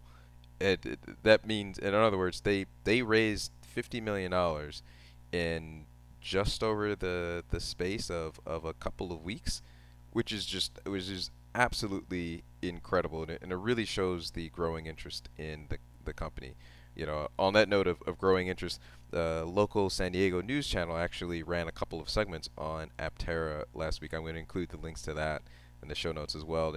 It, 0.60 0.86
it, 0.86 1.00
that 1.24 1.44
means, 1.44 1.76
in 1.76 1.94
other 1.94 2.16
words, 2.16 2.42
they 2.42 2.66
they 2.84 3.02
raised 3.02 3.50
fifty 3.60 4.00
million 4.00 4.30
dollars 4.30 4.84
in 5.32 5.86
just 6.20 6.62
over 6.62 6.94
the 6.94 7.42
the 7.50 7.58
space 7.58 8.08
of, 8.08 8.38
of 8.46 8.64
a 8.64 8.72
couple 8.72 9.10
of 9.10 9.24
weeks, 9.24 9.60
which 10.12 10.30
is 10.32 10.46
just 10.46 10.78
was 10.86 11.08
just 11.08 11.32
absolutely 11.56 12.44
incredible, 12.62 13.22
and 13.22 13.32
it, 13.32 13.42
and 13.42 13.50
it 13.50 13.56
really 13.56 13.84
shows 13.84 14.30
the 14.30 14.48
growing 14.50 14.86
interest 14.86 15.28
in 15.36 15.66
the 15.70 15.78
the 16.04 16.12
company 16.12 16.54
you 16.98 17.06
know, 17.06 17.28
on 17.38 17.54
that 17.54 17.68
note 17.68 17.86
of, 17.86 18.02
of 18.06 18.18
growing 18.18 18.48
interest, 18.48 18.80
the 19.10 19.44
local 19.46 19.90
San 19.90 20.12
Diego 20.12 20.40
news 20.40 20.66
channel 20.66 20.96
actually 20.96 21.42
ran 21.42 21.68
a 21.68 21.72
couple 21.72 22.00
of 22.00 22.08
segments 22.08 22.48
on 22.58 22.90
Aptera 22.98 23.64
last 23.74 24.00
week. 24.00 24.12
I'm 24.12 24.22
going 24.22 24.34
to 24.34 24.40
include 24.40 24.70
the 24.70 24.76
links 24.76 25.02
to 25.02 25.14
that 25.14 25.42
in 25.82 25.88
the 25.88 25.94
show 25.94 26.12
notes 26.12 26.34
as 26.34 26.44
well. 26.44 26.76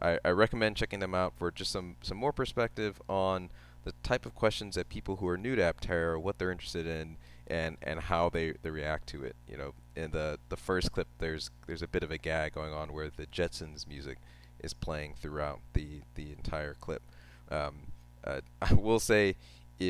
I, 0.00 0.18
I 0.24 0.30
recommend 0.30 0.76
checking 0.76 1.00
them 1.00 1.14
out 1.14 1.34
for 1.36 1.50
just 1.50 1.70
some, 1.70 1.96
some 2.02 2.18
more 2.18 2.32
perspective 2.32 3.00
on 3.08 3.50
the 3.84 3.92
type 4.02 4.26
of 4.26 4.34
questions 4.34 4.76
that 4.76 4.88
people 4.88 5.16
who 5.16 5.26
are 5.26 5.36
new 5.36 5.56
to 5.56 5.62
Aptera, 5.62 6.20
what 6.20 6.38
they're 6.38 6.52
interested 6.52 6.86
in, 6.86 7.16
and, 7.48 7.76
and 7.82 8.00
how 8.00 8.30
they, 8.30 8.54
they 8.62 8.70
react 8.70 9.08
to 9.08 9.24
it. 9.24 9.34
You 9.48 9.56
know, 9.56 9.74
in 9.96 10.12
the, 10.12 10.38
the 10.48 10.56
first 10.56 10.92
clip, 10.92 11.08
there's 11.18 11.50
there's 11.66 11.82
a 11.82 11.88
bit 11.88 12.02
of 12.02 12.10
a 12.10 12.18
gag 12.18 12.54
going 12.54 12.72
on 12.72 12.92
where 12.92 13.10
the 13.14 13.26
Jetsons 13.26 13.86
music 13.86 14.18
is 14.60 14.72
playing 14.74 15.14
throughout 15.20 15.60
the 15.72 16.02
the 16.14 16.30
entire 16.32 16.74
clip. 16.74 17.02
Um, 17.50 17.92
uh, 18.24 18.40
I 18.62 18.74
will 18.74 19.00
say 19.00 19.36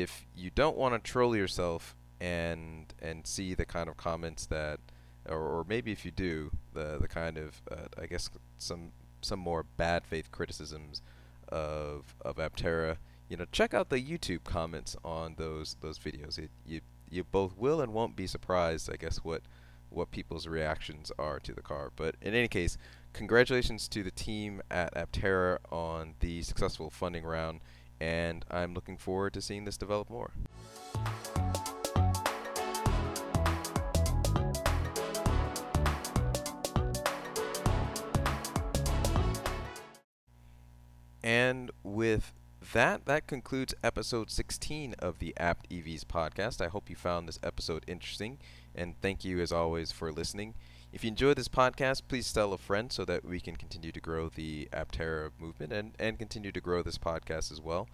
if 0.01 0.25
you 0.35 0.49
don't 0.49 0.77
want 0.77 0.93
to 0.93 1.11
troll 1.11 1.35
yourself 1.35 1.95
and 2.19 2.93
and 3.01 3.27
see 3.27 3.53
the 3.53 3.65
kind 3.65 3.89
of 3.89 3.97
comments 3.97 4.45
that, 4.47 4.79
or, 5.27 5.37
or 5.37 5.65
maybe 5.67 5.91
if 5.91 6.05
you 6.05 6.11
do, 6.11 6.51
the 6.73 6.97
the 6.99 7.07
kind 7.07 7.37
of 7.37 7.61
uh, 7.71 7.87
I 8.01 8.05
guess 8.05 8.29
some 8.57 8.91
some 9.21 9.39
more 9.39 9.63
bad 9.63 10.05
faith 10.05 10.31
criticisms 10.31 11.01
of 11.49 12.15
of 12.21 12.37
Aptera, 12.37 12.97
you 13.29 13.37
know, 13.37 13.45
check 13.51 13.73
out 13.73 13.89
the 13.89 14.01
YouTube 14.01 14.43
comments 14.43 14.95
on 15.03 15.35
those 15.37 15.75
those 15.81 15.99
videos. 15.99 16.37
It, 16.37 16.51
you 16.65 16.81
you 17.09 17.23
both 17.23 17.57
will 17.57 17.81
and 17.81 17.93
won't 17.93 18.15
be 18.15 18.27
surprised, 18.27 18.91
I 18.91 18.95
guess, 18.95 19.17
what 19.17 19.41
what 19.89 20.11
people's 20.11 20.47
reactions 20.47 21.11
are 21.19 21.39
to 21.39 21.53
the 21.53 21.61
car. 21.61 21.91
But 21.95 22.15
in 22.21 22.33
any 22.33 22.47
case, 22.47 22.77
congratulations 23.13 23.87
to 23.89 24.03
the 24.03 24.11
team 24.11 24.61
at 24.71 24.93
Aptera 24.95 25.59
on 25.71 26.15
the 26.19 26.41
successful 26.41 26.89
funding 26.89 27.23
round 27.23 27.61
and 27.99 28.45
I'm 28.49 28.73
looking 28.73 28.97
forward 28.97 29.33
to 29.33 29.41
seeing 29.41 29.65
this 29.65 29.77
develop 29.77 30.09
more. 30.09 30.31
And 41.23 41.71
with 41.83 42.33
that, 42.73 43.05
that 43.05 43.27
concludes 43.27 43.73
episode 43.83 44.29
16 44.29 44.95
of 44.99 45.19
the 45.19 45.33
Apt 45.37 45.69
EVs 45.69 46.03
podcast. 46.03 46.61
I 46.63 46.67
hope 46.67 46.89
you 46.89 46.95
found 46.95 47.27
this 47.27 47.39
episode 47.43 47.83
interesting, 47.87 48.39
and 48.75 48.99
thank 49.01 49.23
you 49.23 49.39
as 49.39 49.51
always 49.51 49.91
for 49.91 50.11
listening. 50.11 50.55
If 50.93 51.03
you 51.03 51.07
enjoyed 51.07 51.37
this 51.37 51.47
podcast, 51.47 52.03
please 52.07 52.31
tell 52.31 52.53
a 52.53 52.57
friend 52.59 52.93
so 52.93 53.03
that 53.05 53.25
we 53.25 53.39
can 53.39 53.55
continue 53.55 53.91
to 53.91 53.99
grow 53.99 54.29
the 54.29 54.69
Aptera 54.71 55.31
movement 55.39 55.73
and, 55.73 55.95
and 55.97 56.19
continue 56.19 56.51
to 56.51 56.61
grow 56.61 56.83
this 56.83 56.99
podcast 56.99 57.51
as 57.51 57.59
well. 57.59 57.89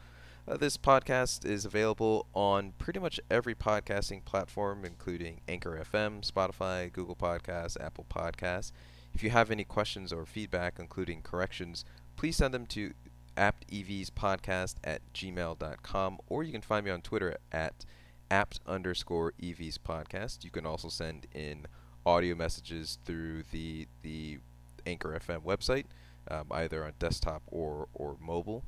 Uh, 0.45 0.57
this 0.57 0.75
podcast 0.75 1.45
is 1.45 1.63
available 1.63 2.27
on 2.33 2.73
pretty 2.77 2.99
much 2.99 3.17
every 3.31 3.55
podcasting 3.55 4.25
platform, 4.25 4.83
including 4.83 5.39
Anchor 5.47 5.81
FM, 5.81 6.29
Spotify, 6.29 6.91
Google 6.91 7.15
Podcasts, 7.15 7.81
Apple 7.81 8.05
Podcasts. 8.13 8.73
If 9.13 9.23
you 9.23 9.29
have 9.29 9.49
any 9.49 9.63
questions 9.63 10.11
or 10.11 10.25
feedback, 10.25 10.77
including 10.77 11.21
corrections, 11.21 11.85
please 12.17 12.35
send 12.35 12.53
them 12.53 12.65
to 12.65 12.93
aptevspodcast 13.37 14.75
at 14.83 15.01
gmail.com, 15.13 16.19
or 16.27 16.43
you 16.43 16.51
can 16.51 16.61
find 16.61 16.83
me 16.83 16.91
on 16.91 17.01
Twitter 17.01 17.37
at 17.53 17.85
apt 18.29 18.59
underscore 18.67 19.31
evs 19.41 19.77
podcast. 19.79 20.43
You 20.43 20.51
can 20.51 20.65
also 20.65 20.89
send 20.89 21.27
in 21.33 21.65
audio 22.05 22.35
messages 22.35 22.97
through 23.05 23.43
the 23.51 23.87
the 24.01 24.39
Anchor 24.85 25.19
FM 25.19 25.43
website, 25.43 25.85
um, 26.29 26.45
either 26.51 26.83
on 26.83 26.93
desktop 26.99 27.41
or 27.47 27.87
or 27.93 28.15
mobile. 28.19 28.63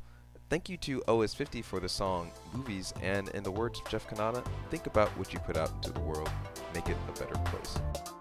Thank 0.50 0.68
you 0.68 0.76
to 0.78 1.00
OS50 1.08 1.64
for 1.64 1.80
the 1.80 1.88
song 1.88 2.30
Movies, 2.54 2.94
and 3.02 3.30
in 3.30 3.44
the 3.44 3.52
words 3.52 3.80
of 3.80 3.88
Jeff 3.88 4.06
Kanata, 4.10 4.46
think 4.70 4.86
about 4.86 5.08
what 5.18 5.32
you 5.32 5.40
put 5.40 5.56
out 5.56 5.72
into 5.76 5.94
the 5.94 6.02
world, 6.02 6.30
make 6.74 6.90
it 6.90 6.98
a 7.08 7.12
better 7.20 7.36
place. 7.46 8.21